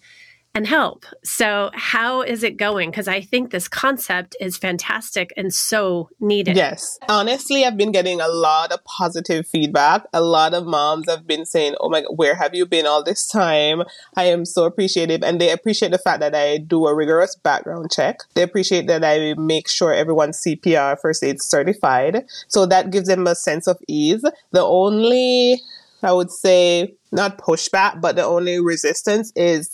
and 0.55 0.67
help. 0.67 1.05
So, 1.24 1.72
how 1.74 2.22
is 2.22 2.43
it 2.43 2.57
going? 2.57 2.91
Because 2.91 3.07
I 3.07 3.22
think 3.22 3.51
this 3.51 3.67
concept 3.67 4.36
is 4.39 4.57
fantastic 4.57 5.33
and 5.36 5.53
so 5.53 6.10
needed. 6.19 6.55
Yes. 6.55 7.00
Honestly, 7.10 7.65
I've 7.65 7.77
been 7.77 7.91
getting 7.91 8.22
a 8.22 8.27
lot 8.27 8.72
of 8.72 8.83
positive 8.83 9.48
feedback. 9.48 10.05
A 10.13 10.22
lot 10.22 10.53
of 10.53 10.65
moms 10.65 11.10
have 11.10 11.25
been 11.25 11.45
saying, 11.45 11.75
Oh 11.79 11.89
my 11.89 12.01
God, 12.01 12.13
where 12.15 12.36
have 12.36 12.53
you 12.53 12.65
been 12.65 12.86
all 12.86 13.03
this 13.03 13.27
time? 13.27 13.83
I 14.15 14.25
am 14.25 14.45
so 14.45 14.65
appreciative. 14.65 15.24
And 15.24 15.41
they 15.41 15.51
appreciate 15.51 15.91
the 15.91 15.98
fact 15.98 16.19
that 16.19 16.36
I 16.36 16.57
do 16.57 16.86
a 16.86 16.93
rigorous 16.93 17.36
background 17.36 17.91
check. 17.91 18.19
They 18.36 18.43
appreciate 18.43 18.88
that 18.88 19.03
I 19.03 19.33
make 19.38 19.67
sure 19.67 19.91
everyone's 19.93 20.41
CPR 20.41 21.00
first 21.00 21.24
aid 21.24 21.41
certified. 21.41 22.25
So 22.48 22.65
that 22.67 22.91
gives 22.91 23.07
them 23.07 23.25
a 23.25 23.36
sense 23.36 23.67
of 23.67 23.77
ease. 23.88 24.24
The 24.51 24.62
only 24.63 25.62
I 26.03 26.12
would 26.12 26.31
say 26.31 26.95
not 27.12 27.38
pushback, 27.38 28.01
but 28.01 28.15
the 28.15 28.25
only 28.25 28.60
resistance 28.60 29.31
is 29.36 29.74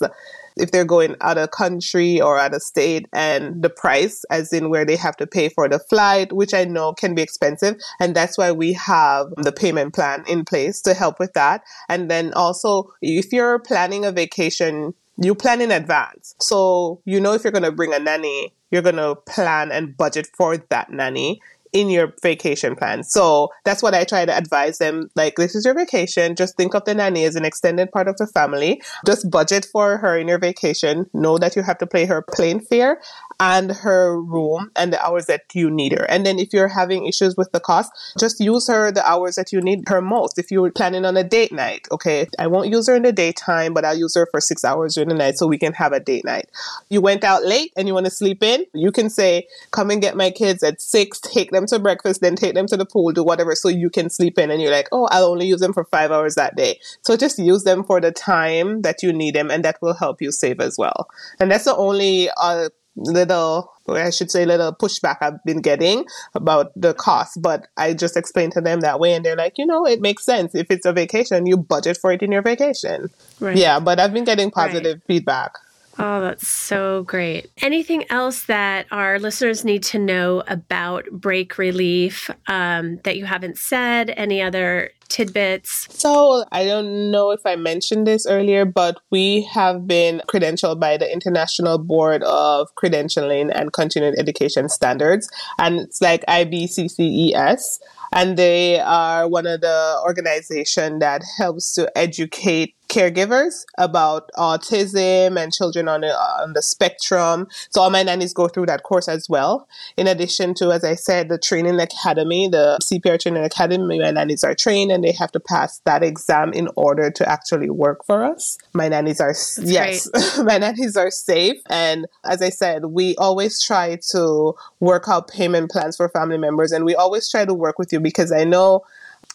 if 0.56 0.70
they're 0.70 0.84
going 0.84 1.16
out 1.20 1.38
of 1.38 1.50
country 1.50 2.20
or 2.20 2.38
out 2.38 2.54
of 2.54 2.62
state 2.62 3.06
and 3.12 3.62
the 3.62 3.70
price, 3.70 4.24
as 4.30 4.52
in 4.52 4.68
where 4.68 4.84
they 4.84 4.96
have 4.96 5.16
to 5.16 5.26
pay 5.26 5.48
for 5.48 5.68
the 5.68 5.78
flight, 5.78 6.32
which 6.32 6.54
I 6.54 6.64
know 6.64 6.92
can 6.92 7.14
be 7.14 7.22
expensive. 7.22 7.76
And 7.98 8.14
that's 8.14 8.36
why 8.36 8.52
we 8.52 8.72
have 8.74 9.28
the 9.36 9.52
payment 9.52 9.94
plan 9.94 10.24
in 10.28 10.44
place 10.44 10.80
to 10.82 10.94
help 10.94 11.18
with 11.18 11.32
that. 11.32 11.62
And 11.88 12.10
then 12.10 12.32
also, 12.34 12.92
if 13.00 13.32
you're 13.32 13.58
planning 13.58 14.04
a 14.04 14.12
vacation, 14.12 14.94
you 15.16 15.34
plan 15.34 15.60
in 15.60 15.70
advance. 15.70 16.34
So 16.40 17.00
you 17.04 17.20
know 17.20 17.34
if 17.34 17.44
you're 17.44 17.52
going 17.52 17.62
to 17.64 17.72
bring 17.72 17.94
a 17.94 17.98
nanny, 17.98 18.52
you're 18.70 18.82
going 18.82 18.96
to 18.96 19.16
plan 19.16 19.72
and 19.72 19.96
budget 19.96 20.28
for 20.36 20.56
that 20.56 20.90
nanny 20.90 21.40
in 21.72 21.90
your 21.90 22.14
vacation 22.22 22.76
plan. 22.76 23.02
So 23.04 23.48
that's 23.64 23.82
what 23.82 23.94
I 23.94 24.04
try 24.04 24.24
to 24.24 24.36
advise 24.36 24.78
them. 24.78 25.08
Like, 25.14 25.36
this 25.36 25.54
is 25.54 25.64
your 25.64 25.74
vacation. 25.74 26.36
Just 26.36 26.56
think 26.56 26.74
of 26.74 26.84
the 26.84 26.94
nanny 26.94 27.24
as 27.24 27.36
an 27.36 27.44
extended 27.44 27.90
part 27.92 28.08
of 28.08 28.16
the 28.16 28.26
family. 28.26 28.82
Just 29.06 29.30
budget 29.30 29.66
for 29.72 29.98
her 29.98 30.18
in 30.18 30.28
your 30.28 30.38
vacation. 30.38 31.06
Know 31.14 31.38
that 31.38 31.56
you 31.56 31.62
have 31.62 31.78
to 31.78 31.86
pay 31.86 32.06
her 32.06 32.22
plane 32.22 32.60
fare 32.60 33.00
and 33.40 33.72
her 33.72 34.20
room 34.20 34.70
and 34.76 34.92
the 34.92 35.04
hours 35.04 35.26
that 35.26 35.44
you 35.54 35.70
need 35.70 35.92
her. 35.92 36.04
And 36.10 36.26
then 36.26 36.38
if 36.38 36.52
you're 36.52 36.68
having 36.68 37.06
issues 37.06 37.36
with 37.36 37.50
the 37.52 37.58
cost, 37.58 37.90
just 38.18 38.38
use 38.38 38.68
her 38.68 38.92
the 38.92 39.04
hours 39.08 39.36
that 39.36 39.50
you 39.50 39.62
need 39.62 39.88
her 39.88 40.02
most. 40.02 40.38
If 40.38 40.50
you're 40.50 40.70
planning 40.70 41.06
on 41.06 41.16
a 41.16 41.24
date 41.24 41.50
night, 41.50 41.88
okay, 41.90 42.28
I 42.38 42.46
won't 42.46 42.68
use 42.68 42.86
her 42.86 42.94
in 42.94 43.02
the 43.02 43.12
daytime, 43.12 43.72
but 43.72 43.84
I'll 43.84 43.96
use 43.98 44.14
her 44.14 44.28
for 44.30 44.40
six 44.40 44.62
hours 44.62 44.94
during 44.94 45.08
the 45.08 45.14
night 45.14 45.38
so 45.38 45.46
we 45.46 45.58
can 45.58 45.72
have 45.72 45.92
a 45.92 46.00
date 46.00 46.24
night. 46.24 46.50
You 46.90 47.00
went 47.00 47.24
out 47.24 47.44
late 47.44 47.72
and 47.76 47.88
you 47.88 47.94
want 47.94 48.04
to 48.06 48.10
sleep 48.10 48.42
in, 48.42 48.66
you 48.74 48.92
can 48.92 49.08
say, 49.08 49.48
come 49.70 49.90
and 49.90 50.02
get 50.02 50.16
my 50.16 50.30
kids 50.30 50.62
at 50.62 50.82
six, 50.82 51.18
take 51.18 51.50
them 51.50 51.66
to 51.66 51.78
breakfast, 51.78 52.20
then 52.20 52.36
take 52.36 52.54
them 52.54 52.66
to 52.66 52.76
the 52.76 52.84
pool, 52.84 53.10
do 53.12 53.24
whatever 53.24 53.54
so 53.54 53.68
you 53.68 53.88
can 53.88 54.10
sleep 54.10 54.38
in. 54.38 54.50
And 54.50 54.60
you're 54.60 54.70
like, 54.70 54.88
oh, 54.92 55.08
I'll 55.10 55.26
only 55.26 55.46
use 55.46 55.60
them 55.60 55.72
for 55.72 55.84
five 55.84 56.10
hours 56.10 56.34
that 56.34 56.56
day. 56.56 56.78
So 57.00 57.16
just 57.16 57.38
use 57.38 57.64
them 57.64 57.84
for 57.84 58.02
the 58.02 58.12
time 58.12 58.82
that 58.82 59.02
you 59.02 59.14
need 59.14 59.34
them 59.34 59.50
and 59.50 59.64
that 59.64 59.80
will 59.80 59.94
help 59.94 60.20
you 60.20 60.30
save 60.30 60.60
as 60.60 60.76
well. 60.76 61.08
And 61.38 61.50
that's 61.50 61.64
the 61.64 61.74
only 61.74 62.28
uh, 62.36 62.68
little 62.96 63.72
I 63.88 64.10
should 64.10 64.30
say 64.30 64.44
little 64.44 64.72
pushback 64.72 65.16
I've 65.20 65.42
been 65.44 65.60
getting 65.60 66.04
about 66.34 66.72
the 66.76 66.94
cost, 66.94 67.42
but 67.42 67.66
I 67.76 67.94
just 67.94 68.16
explained 68.16 68.52
to 68.52 68.60
them 68.60 68.80
that 68.80 69.00
way 69.00 69.14
and 69.14 69.24
they're 69.24 69.36
like, 69.36 69.54
you 69.58 69.66
know, 69.66 69.86
it 69.86 70.00
makes 70.00 70.24
sense. 70.24 70.54
If 70.54 70.70
it's 70.70 70.86
a 70.86 70.92
vacation, 70.92 71.46
you 71.46 71.56
budget 71.56 71.96
for 71.96 72.12
it 72.12 72.22
in 72.22 72.30
your 72.30 72.42
vacation. 72.42 73.10
Right. 73.40 73.56
Yeah, 73.56 73.80
but 73.80 73.98
I've 73.98 74.12
been 74.12 74.24
getting 74.24 74.50
positive 74.50 74.98
right. 74.98 75.06
feedback. 75.06 75.52
Oh, 76.02 76.22
that's 76.22 76.48
so 76.48 77.02
great. 77.02 77.50
Anything 77.60 78.04
else 78.08 78.44
that 78.46 78.86
our 78.90 79.18
listeners 79.18 79.66
need 79.66 79.82
to 79.84 79.98
know 79.98 80.42
about 80.48 81.04
break 81.10 81.58
relief 81.58 82.30
um, 82.46 83.00
that 83.04 83.18
you 83.18 83.26
haven't 83.26 83.58
said? 83.58 84.08
Any 84.16 84.40
other 84.40 84.92
tidbits? 85.08 85.88
So, 85.90 86.46
I 86.52 86.64
don't 86.64 87.10
know 87.10 87.32
if 87.32 87.44
I 87.44 87.56
mentioned 87.56 88.06
this 88.06 88.26
earlier, 88.26 88.64
but 88.64 88.98
we 89.10 89.42
have 89.52 89.86
been 89.86 90.22
credentialed 90.26 90.80
by 90.80 90.96
the 90.96 91.12
International 91.12 91.76
Board 91.76 92.22
of 92.22 92.74
Credentialing 92.76 93.52
and 93.54 93.70
Continuing 93.70 94.14
Education 94.18 94.70
Standards, 94.70 95.28
and 95.58 95.80
it's 95.80 96.00
like 96.00 96.24
IBCCES 96.24 97.78
and 98.12 98.36
they 98.36 98.80
are 98.80 99.28
one 99.28 99.46
of 99.46 99.60
the 99.60 100.00
organization 100.04 100.98
that 100.98 101.22
helps 101.38 101.74
to 101.74 101.96
educate 101.96 102.74
caregivers 102.90 103.64
about 103.78 104.30
autism 104.36 105.42
and 105.42 105.52
children 105.52 105.88
on 105.88 106.02
the, 106.02 106.08
on 106.08 106.52
the 106.52 106.60
spectrum. 106.60 107.48
So 107.70 107.80
all 107.80 107.90
my 107.90 108.02
nannies 108.02 108.34
go 108.34 108.48
through 108.48 108.66
that 108.66 108.82
course 108.82 109.08
as 109.08 109.28
well. 109.28 109.68
In 109.96 110.06
addition 110.06 110.54
to, 110.54 110.72
as 110.72 110.84
I 110.84 110.96
said, 110.96 111.28
the 111.28 111.38
training 111.38 111.80
academy, 111.80 112.48
the 112.48 112.78
CPR 112.82 113.18
training 113.18 113.44
academy, 113.44 114.00
my 114.00 114.10
nannies 114.10 114.44
are 114.44 114.54
trained 114.54 114.90
and 114.90 115.02
they 115.04 115.12
have 115.12 115.32
to 115.32 115.40
pass 115.40 115.80
that 115.84 116.02
exam 116.02 116.52
in 116.52 116.68
order 116.76 117.10
to 117.12 117.28
actually 117.28 117.70
work 117.70 118.04
for 118.04 118.24
us. 118.24 118.58
My 118.74 118.88
nannies 118.88 119.20
are, 119.20 119.32
That's 119.32 119.58
yes, 119.62 120.38
my 120.44 120.58
nannies 120.58 120.96
are 120.96 121.10
safe. 121.10 121.58
And 121.70 122.06
as 122.24 122.42
I 122.42 122.50
said, 122.50 122.86
we 122.86 123.14
always 123.16 123.62
try 123.62 123.98
to 124.10 124.54
work 124.80 125.04
out 125.08 125.28
payment 125.28 125.70
plans 125.70 125.96
for 125.96 126.08
family 126.08 126.38
members 126.38 126.72
and 126.72 126.84
we 126.84 126.96
always 126.96 127.30
try 127.30 127.44
to 127.44 127.54
work 127.54 127.78
with 127.78 127.92
you 127.92 128.00
because 128.00 128.32
I 128.32 128.44
know 128.44 128.82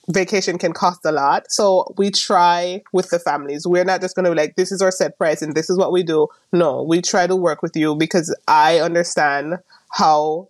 vacation 0.10 0.58
can 0.58 0.74
cost 0.74 1.06
a 1.06 1.12
lot. 1.12 1.52
So 1.52 1.94
we 1.98 2.12
try 2.12 2.82
with 2.94 3.10
the 3.10 3.20
families. 3.20 3.66
We're 3.66 3.84
not 3.84 4.02
just 4.02 4.16
going 4.16 4.26
to 4.26 4.32
be 4.32 4.38
like, 4.38 4.56
this 4.56 4.72
is 4.72 4.82
our 4.82 4.92
set 4.92 5.18
price 5.18 5.42
and 5.42 5.56
this 5.56 5.70
is 5.70 5.78
what 5.78 5.92
we 5.92 6.04
do. 6.04 6.28
No, 6.54 6.84
we 6.84 7.02
try 7.02 7.28
to 7.28 7.36
work 7.36 7.62
with 7.62 7.76
you 7.76 7.96
because 7.96 8.36
I 8.48 8.80
understand 8.80 9.56
how 9.92 10.50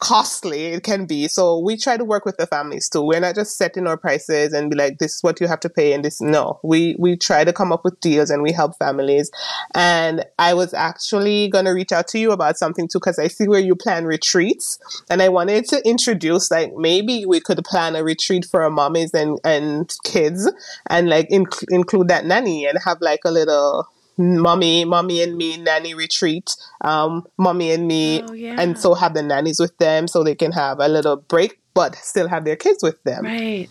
costly 0.00 0.66
it 0.66 0.82
can 0.82 1.04
be. 1.04 1.28
So 1.28 1.58
we 1.58 1.76
try 1.76 1.96
to 1.96 2.04
work 2.04 2.24
with 2.24 2.38
the 2.38 2.46
families 2.46 2.88
too. 2.88 3.02
We're 3.02 3.20
not 3.20 3.34
just 3.34 3.56
setting 3.56 3.86
our 3.86 3.96
prices 3.96 4.52
and 4.52 4.70
be 4.70 4.76
like, 4.76 4.98
this 4.98 5.16
is 5.16 5.22
what 5.22 5.40
you 5.40 5.46
have 5.46 5.60
to 5.60 5.68
pay 5.68 5.92
and 5.92 6.04
this. 6.04 6.20
No, 6.20 6.58
we, 6.62 6.96
we 6.98 7.16
try 7.16 7.44
to 7.44 7.52
come 7.52 7.70
up 7.70 7.84
with 7.84 8.00
deals 8.00 8.30
and 8.30 8.42
we 8.42 8.50
help 8.52 8.78
families. 8.78 9.30
And 9.74 10.24
I 10.38 10.54
was 10.54 10.72
actually 10.72 11.48
going 11.48 11.66
to 11.66 11.72
reach 11.72 11.92
out 11.92 12.08
to 12.08 12.18
you 12.18 12.32
about 12.32 12.56
something 12.56 12.88
too, 12.88 12.98
because 12.98 13.18
I 13.18 13.28
see 13.28 13.46
where 13.46 13.60
you 13.60 13.76
plan 13.76 14.06
retreats 14.06 14.78
and 15.10 15.20
I 15.20 15.28
wanted 15.28 15.66
to 15.66 15.86
introduce 15.86 16.50
like 16.50 16.72
maybe 16.74 17.26
we 17.26 17.40
could 17.40 17.62
plan 17.64 17.94
a 17.94 18.02
retreat 18.02 18.46
for 18.46 18.62
our 18.62 18.70
mommies 18.70 19.12
and, 19.12 19.38
and 19.44 19.94
kids 20.04 20.50
and 20.88 21.08
like 21.10 21.28
inc- 21.28 21.64
include 21.68 22.08
that 22.08 22.24
nanny 22.24 22.64
and 22.64 22.78
have 22.84 23.02
like 23.02 23.20
a 23.26 23.30
little 23.30 23.86
mommy, 24.20 24.84
mommy 24.84 25.22
and 25.22 25.36
me 25.36 25.56
nanny 25.56 25.94
retreat, 25.94 26.54
um, 26.82 27.26
mommy 27.38 27.70
and 27.72 27.88
me, 27.88 28.22
oh, 28.22 28.32
yeah. 28.32 28.56
and 28.58 28.78
so 28.78 28.94
have 28.94 29.14
the 29.14 29.22
nannies 29.22 29.58
with 29.58 29.76
them 29.78 30.06
so 30.06 30.22
they 30.22 30.34
can 30.34 30.52
have 30.52 30.78
a 30.80 30.88
little 30.88 31.16
break, 31.16 31.58
but 31.74 31.96
still 31.96 32.28
have 32.28 32.44
their 32.44 32.56
kids 32.56 32.82
with 32.82 33.02
them. 33.04 33.24
Right. 33.24 33.68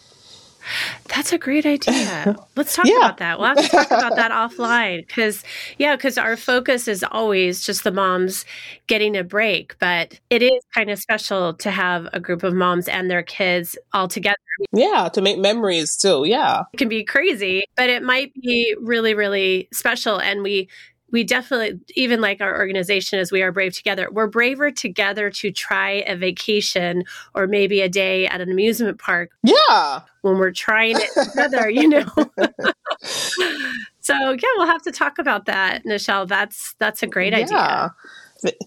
That's 1.08 1.34
a 1.34 1.38
great 1.38 1.66
idea. 1.66 2.36
Let's 2.56 2.76
talk 2.76 2.86
yeah. 2.86 2.98
about 2.98 3.18
that. 3.18 3.40
We'll 3.40 3.48
have 3.48 3.58
to 3.58 3.68
talk 3.68 3.88
about 3.88 4.16
that 4.16 4.32
offline 4.32 5.06
because, 5.08 5.44
yeah, 5.78 5.96
because 5.96 6.18
our 6.18 6.38
focus 6.38 6.88
is 6.88 7.04
always 7.12 7.66
just 7.66 7.84
the 7.84 7.92
moms 7.92 8.46
getting 8.88 9.16
a 9.18 9.24
break, 9.24 9.78
but 9.80 10.20
it 10.30 10.42
is 10.42 10.64
kind 10.74 10.90
of 10.90 11.00
special 11.00 11.54
to 11.56 11.72
have 11.72 12.08
a 12.14 12.20
group 12.20 12.44
of 12.44 12.54
moms 12.54 12.88
and 12.88 13.10
their 13.10 13.24
kids 13.24 13.78
all 13.94 14.08
together. 14.08 14.36
Yeah, 14.72 15.10
to 15.14 15.22
make 15.22 15.40
memories 15.40 15.96
too. 15.96 16.24
Yeah. 16.26 16.64
It 16.74 16.78
can 16.78 16.90
be 16.90 17.04
crazy, 17.04 17.64
but 17.76 17.90
it 17.90 18.04
might 18.04 18.34
be 18.34 18.76
really, 18.80 19.14
really 19.14 19.70
special. 19.72 20.20
And 20.20 20.44
we 20.44 20.70
we 21.12 21.24
definitely 21.24 21.80
even 21.96 22.22
like 22.22 22.42
our 22.42 22.58
organization 22.58 23.20
as 23.20 23.32
we 23.32 23.42
are 23.42 23.51
brave 23.51 23.74
together 23.74 24.08
we're 24.12 24.28
braver 24.28 24.72
together 24.72 25.30
to 25.30 25.51
try 25.51 26.04
a 26.08 26.16
vacation 26.16 27.04
or 27.36 27.48
maybe 27.48 27.82
a 27.82 27.89
day 27.89 28.28
at 28.28 28.42
an 28.42 28.50
amusement 28.50 29.00
park 29.00 29.32
yeah 29.44 30.01
when 30.22 30.38
we're 30.38 30.51
trying 30.51 30.96
it 30.98 31.30
together 31.30 31.70
you 31.70 31.88
know 31.88 32.06
so 33.01 34.13
yeah 34.13 34.50
we'll 34.58 34.68
have 34.68 34.82
to 34.82 34.92
talk 34.92 35.20
about 35.20 35.46
that 35.46 35.84
nichelle 35.86 36.28
that's 36.28 36.75
that's 36.80 37.04
a 37.04 37.08
great 37.08 37.34
yeah. 37.34 37.39
idea 37.39 37.96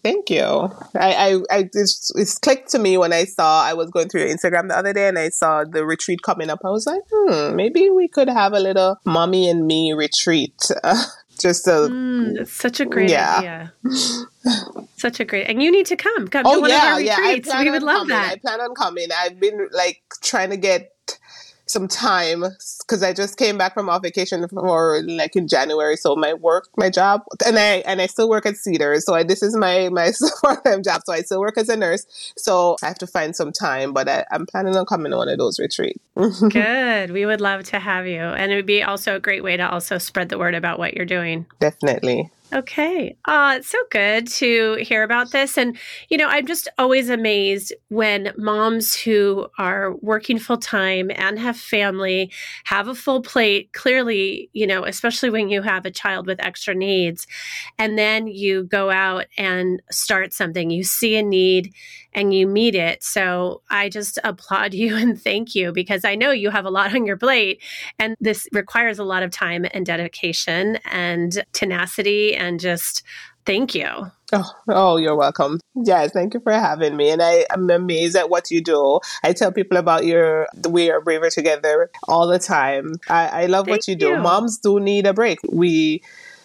Thank 0.02 0.28
you. 0.30 0.42
I, 0.98 1.12
I, 1.12 1.34
I 1.50 1.70
it's, 1.72 2.12
it's, 2.14 2.38
clicked 2.38 2.70
to 2.72 2.78
me 2.78 2.98
when 2.98 3.12
I 3.12 3.24
saw 3.24 3.62
I 3.62 3.72
was 3.74 3.90
going 3.90 4.08
through 4.08 4.22
your 4.22 4.36
Instagram 4.36 4.68
the 4.68 4.76
other 4.76 4.92
day 4.92 5.08
and 5.08 5.18
I 5.18 5.30
saw 5.30 5.64
the 5.64 5.86
retreat 5.86 6.20
coming 6.22 6.50
up. 6.50 6.60
I 6.64 6.70
was 6.70 6.86
like, 6.86 7.02
hmm, 7.10 7.56
maybe 7.56 7.88
we 7.88 8.08
could 8.08 8.28
have 8.28 8.52
a 8.52 8.60
little 8.60 8.96
mommy 9.06 9.48
and 9.48 9.66
me 9.66 9.92
retreat. 9.92 10.70
just 11.38 11.66
a 11.66 11.88
mm, 11.90 12.46
such 12.46 12.80
a 12.80 12.84
great 12.84 13.10
yeah. 13.10 13.38
idea. 13.38 13.72
such 14.96 15.20
a 15.20 15.24
great, 15.24 15.48
and 15.48 15.62
you 15.62 15.70
need 15.70 15.86
to 15.86 15.96
come. 15.96 16.28
Come 16.28 16.46
oh, 16.46 16.56
to 16.56 16.60
one 16.60 16.70
yeah, 16.70 16.76
of 16.76 16.82
our 16.82 16.98
retreats. 16.98 17.48
Yeah, 17.48 17.62
we 17.62 17.70
would 17.70 17.82
love 17.82 18.08
coming. 18.08 18.08
that. 18.08 18.32
I 18.32 18.36
plan 18.36 18.60
on 18.60 18.74
coming. 18.74 19.08
I've 19.16 19.40
been 19.40 19.68
like 19.72 20.02
trying 20.22 20.50
to 20.50 20.56
get 20.56 20.91
some 21.72 21.88
time 21.88 22.44
because 22.80 23.02
I 23.02 23.12
just 23.12 23.36
came 23.36 23.58
back 23.58 23.74
from 23.74 23.88
off 23.88 24.02
vacation 24.02 24.46
for 24.48 25.02
like 25.02 25.34
in 25.34 25.48
January. 25.48 25.96
So 25.96 26.14
my 26.14 26.34
work, 26.34 26.68
my 26.76 26.90
job, 26.90 27.22
and 27.44 27.58
I 27.58 27.76
and 27.86 28.00
I 28.00 28.06
still 28.06 28.28
work 28.28 28.46
at 28.46 28.56
Cedars. 28.56 29.04
So 29.06 29.14
I, 29.14 29.22
this 29.22 29.42
is 29.42 29.56
my 29.56 29.88
my 29.88 30.12
part 30.42 30.64
time 30.64 30.82
job. 30.82 31.02
So 31.04 31.12
I 31.12 31.22
still 31.22 31.40
work 31.40 31.58
as 31.58 31.68
a 31.68 31.76
nurse. 31.76 32.06
So 32.36 32.76
I 32.82 32.86
have 32.88 32.98
to 32.98 33.06
find 33.06 33.34
some 33.34 33.52
time, 33.52 33.92
but 33.92 34.08
I, 34.08 34.24
am 34.30 34.46
planning 34.46 34.76
on 34.76 34.86
coming 34.86 35.10
to 35.12 35.16
one 35.18 35.28
of 35.28 35.38
those 35.38 35.58
retreats. 35.58 35.98
Good. 36.14 37.10
We 37.10 37.26
would 37.26 37.40
love 37.40 37.64
to 37.64 37.78
have 37.78 38.06
you, 38.06 38.20
and 38.20 38.52
it 38.52 38.56
would 38.56 38.66
be 38.66 38.82
also 38.82 39.16
a 39.16 39.20
great 39.20 39.42
way 39.42 39.56
to 39.56 39.68
also 39.68 39.98
spread 39.98 40.28
the 40.28 40.38
word 40.38 40.54
about 40.54 40.78
what 40.78 40.94
you're 40.94 41.06
doing. 41.06 41.46
Definitely. 41.58 42.30
Okay. 42.52 43.16
Uh, 43.24 43.54
it's 43.58 43.68
so 43.68 43.78
good 43.90 44.26
to 44.26 44.74
hear 44.74 45.04
about 45.04 45.30
this. 45.30 45.56
And, 45.56 45.78
you 46.10 46.18
know, 46.18 46.26
I'm 46.28 46.46
just 46.46 46.68
always 46.76 47.08
amazed 47.08 47.72
when 47.88 48.34
moms 48.36 48.94
who 48.94 49.46
are 49.58 49.94
working 50.02 50.38
full 50.38 50.58
time 50.58 51.10
and 51.14 51.38
have 51.38 51.56
family 51.56 52.30
have 52.64 52.88
a 52.88 52.94
full 52.94 53.22
plate, 53.22 53.72
clearly, 53.72 54.50
you 54.52 54.66
know, 54.66 54.84
especially 54.84 55.30
when 55.30 55.48
you 55.48 55.62
have 55.62 55.86
a 55.86 55.90
child 55.90 56.26
with 56.26 56.44
extra 56.44 56.74
needs, 56.74 57.26
and 57.78 57.98
then 57.98 58.26
you 58.26 58.64
go 58.64 58.90
out 58.90 59.24
and 59.38 59.80
start 59.90 60.34
something, 60.34 60.68
you 60.68 60.84
see 60.84 61.16
a 61.16 61.22
need 61.22 61.72
and 62.14 62.34
you 62.34 62.46
meet 62.46 62.74
it. 62.74 63.02
So 63.02 63.62
I 63.70 63.88
just 63.88 64.18
applaud 64.24 64.74
you 64.82 64.96
and 64.96 65.20
thank 65.20 65.54
you 65.54 65.72
because 65.72 66.04
I 66.04 66.14
know 66.14 66.30
you 66.30 66.50
have 66.50 66.64
a 66.66 66.70
lot 66.70 66.94
on 66.94 67.06
your 67.06 67.16
plate 67.16 67.62
and 67.98 68.16
this 68.20 68.46
requires 68.52 68.98
a 68.98 69.04
lot 69.04 69.22
of 69.22 69.30
time 69.30 69.64
and 69.72 69.86
dedication 69.86 70.78
and 70.90 71.42
tenacity 71.52 72.34
and 72.42 72.58
just 72.58 73.02
thank 73.46 73.74
you. 73.74 74.10
Oh, 74.32 74.50
oh, 74.68 74.96
you're 74.96 75.16
welcome. 75.16 75.60
Yes, 75.74 76.12
thank 76.12 76.34
you 76.34 76.40
for 76.40 76.52
having 76.52 76.96
me. 76.96 77.10
And 77.10 77.22
I 77.22 77.46
am 77.50 77.70
amazed 77.70 78.16
at 78.16 78.30
what 78.30 78.50
you 78.50 78.62
do. 78.62 78.98
I 79.22 79.32
tell 79.32 79.52
people 79.52 79.78
about 79.78 80.04
your 80.04 80.48
We 80.68 80.90
Are 80.90 81.00
Braver 81.00 81.30
Together 81.30 81.90
all 82.08 82.26
the 82.26 82.38
time. 82.38 82.94
I, 83.08 83.42
I 83.42 83.46
love 83.46 83.66
thank 83.66 83.76
what 83.76 83.88
you, 83.88 83.92
you 83.92 83.98
do. 83.98 84.16
Moms 84.16 84.58
do 84.58 84.80
need 84.80 85.06
a 85.06 85.12
break. 85.12 85.38
We 85.50 86.02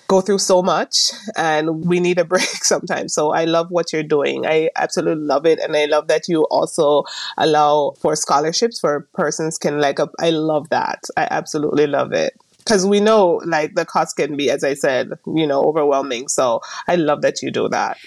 go 0.07 0.21
through 0.21 0.39
so 0.39 0.61
much 0.61 1.11
and 1.35 1.85
we 1.85 1.99
need 1.99 2.19
a 2.19 2.25
break 2.33 2.63
sometimes. 2.63 3.13
So 3.13 3.31
I 3.31 3.45
love 3.45 3.71
what 3.71 3.91
you're 3.91 4.03
doing. 4.03 4.45
I 4.45 4.69
absolutely 4.75 5.25
love 5.25 5.45
it. 5.45 5.59
And 5.59 5.75
I 5.75 5.85
love 5.85 6.07
that 6.09 6.27
you 6.27 6.43
also 6.51 7.03
allow 7.37 7.93
for 7.99 8.15
scholarships 8.15 8.79
for 8.79 9.07
persons 9.13 9.57
can 9.57 9.79
like, 9.79 9.99
I 10.19 10.29
love 10.29 10.69
that. 10.69 11.05
I 11.15 11.27
absolutely 11.31 11.87
love 11.87 12.13
it. 12.13 12.33
Cause 12.67 12.85
we 12.85 12.99
know 12.99 13.41
like 13.45 13.75
the 13.75 13.85
cost 13.85 14.17
can 14.17 14.35
be, 14.35 14.49
as 14.49 14.63
I 14.63 14.73
said, 14.73 15.11
you 15.25 15.47
know, 15.47 15.63
overwhelming. 15.63 16.27
So 16.27 16.61
I 16.87 16.95
love 16.95 17.21
that 17.21 17.41
you 17.41 17.51
do 17.51 17.69
that. 17.69 17.97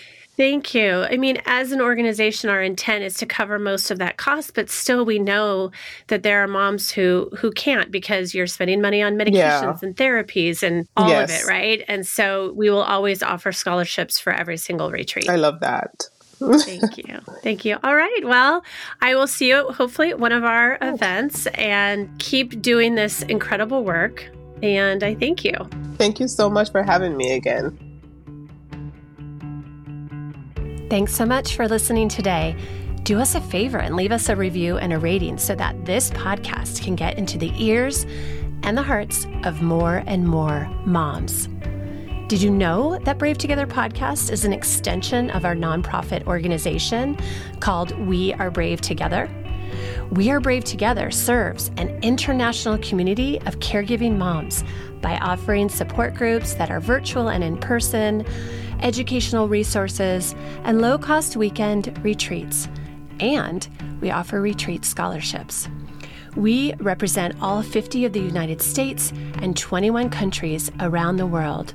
Thank 0.40 0.72
you. 0.72 1.02
I 1.02 1.18
mean, 1.18 1.42
as 1.44 1.70
an 1.70 1.82
organization, 1.82 2.48
our 2.48 2.62
intent 2.62 3.04
is 3.04 3.12
to 3.16 3.26
cover 3.26 3.58
most 3.58 3.90
of 3.90 3.98
that 3.98 4.16
cost, 4.16 4.54
but 4.54 4.70
still, 4.70 5.04
we 5.04 5.18
know 5.18 5.70
that 6.06 6.22
there 6.22 6.42
are 6.42 6.46
moms 6.48 6.90
who 6.90 7.28
who 7.36 7.50
can't 7.50 7.90
because 7.90 8.34
you're 8.34 8.46
spending 8.46 8.80
money 8.80 9.02
on 9.02 9.16
medications 9.16 9.34
yeah. 9.34 9.78
and 9.82 9.94
therapies 9.94 10.62
and 10.62 10.88
all 10.96 11.10
yes. 11.10 11.28
of 11.30 11.36
it, 11.36 11.50
right? 11.50 11.84
And 11.88 12.06
so, 12.06 12.54
we 12.54 12.70
will 12.70 12.82
always 12.82 13.22
offer 13.22 13.52
scholarships 13.52 14.18
for 14.18 14.32
every 14.32 14.56
single 14.56 14.90
retreat. 14.90 15.28
I 15.28 15.36
love 15.36 15.60
that. 15.60 16.04
Thank 16.38 16.96
you. 16.96 17.20
Thank 17.42 17.66
you. 17.66 17.76
All 17.84 17.94
right. 17.94 18.22
Well, 18.24 18.64
I 19.02 19.14
will 19.16 19.26
see 19.26 19.50
you 19.50 19.70
hopefully 19.72 20.08
at 20.08 20.18
one 20.18 20.32
of 20.32 20.42
our 20.42 20.78
events 20.80 21.48
and 21.48 22.18
keep 22.18 22.62
doing 22.62 22.94
this 22.94 23.20
incredible 23.24 23.84
work. 23.84 24.30
And 24.62 25.02
I 25.02 25.14
thank 25.14 25.44
you. 25.44 25.54
Thank 25.96 26.20
you 26.20 26.28
so 26.28 26.50
much 26.50 26.70
for 26.70 26.82
having 26.82 27.16
me 27.16 27.34
again. 27.34 27.78
Thanks 30.90 31.14
so 31.14 31.24
much 31.24 31.54
for 31.54 31.68
listening 31.68 32.08
today. 32.08 32.56
Do 33.04 33.20
us 33.20 33.34
a 33.34 33.40
favor 33.40 33.78
and 33.78 33.96
leave 33.96 34.12
us 34.12 34.28
a 34.28 34.36
review 34.36 34.76
and 34.76 34.92
a 34.92 34.98
rating 34.98 35.38
so 35.38 35.54
that 35.54 35.84
this 35.84 36.10
podcast 36.10 36.82
can 36.82 36.96
get 36.96 37.16
into 37.16 37.38
the 37.38 37.52
ears 37.56 38.04
and 38.62 38.76
the 38.76 38.82
hearts 38.82 39.26
of 39.44 39.62
more 39.62 40.02
and 40.06 40.26
more 40.26 40.68
moms. 40.84 41.48
Did 42.28 42.42
you 42.42 42.50
know 42.50 42.98
that 43.04 43.18
Brave 43.18 43.38
Together 43.38 43.66
podcast 43.66 44.30
is 44.30 44.44
an 44.44 44.52
extension 44.52 45.30
of 45.30 45.44
our 45.44 45.56
nonprofit 45.56 46.26
organization 46.26 47.16
called 47.60 47.98
We 47.98 48.34
Are 48.34 48.50
Brave 48.50 48.80
Together? 48.80 49.28
We 50.12 50.32
Are 50.32 50.40
Brave 50.40 50.64
Together 50.64 51.12
serves 51.12 51.70
an 51.76 51.88
international 52.02 52.78
community 52.78 53.38
of 53.42 53.60
caregiving 53.60 54.18
moms 54.18 54.64
by 55.00 55.16
offering 55.18 55.68
support 55.68 56.14
groups 56.14 56.54
that 56.54 56.68
are 56.68 56.80
virtual 56.80 57.28
and 57.28 57.44
in 57.44 57.56
person, 57.56 58.26
educational 58.80 59.46
resources, 59.46 60.34
and 60.64 60.82
low 60.82 60.98
cost 60.98 61.36
weekend 61.36 61.96
retreats. 62.02 62.68
And 63.20 63.68
we 64.00 64.10
offer 64.10 64.40
retreat 64.40 64.84
scholarships. 64.84 65.68
We 66.34 66.74
represent 66.80 67.40
all 67.40 67.62
50 67.62 68.04
of 68.04 68.12
the 68.12 68.20
United 68.20 68.60
States 68.60 69.12
and 69.40 69.56
21 69.56 70.10
countries 70.10 70.72
around 70.80 71.18
the 71.18 71.26
world. 71.26 71.72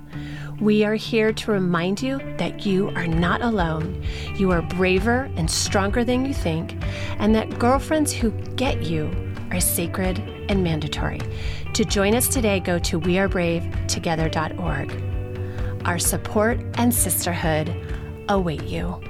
We 0.61 0.85
are 0.85 0.95
here 0.95 1.33
to 1.33 1.51
remind 1.51 2.01
you 2.01 2.19
that 2.37 2.65
you 2.65 2.87
are 2.95 3.07
not 3.07 3.41
alone. 3.41 4.01
You 4.35 4.51
are 4.51 4.61
braver 4.61 5.29
and 5.35 5.51
stronger 5.51 6.05
than 6.05 6.25
you 6.25 6.33
think, 6.33 6.77
and 7.19 7.35
that 7.35 7.59
girlfriends 7.59 8.13
who 8.13 8.31
get 8.55 8.83
you 8.83 9.11
are 9.51 9.59
sacred 9.59 10.19
and 10.49 10.63
mandatory. 10.63 11.19
To 11.73 11.83
join 11.83 12.15
us 12.15 12.29
today, 12.29 12.61
go 12.61 12.79
to 12.79 12.97
wearebravetogether.org. 12.99 15.85
Our 15.85 15.99
support 15.99 16.61
and 16.75 16.93
sisterhood 16.93 17.75
await 18.29 18.63
you. 18.63 19.01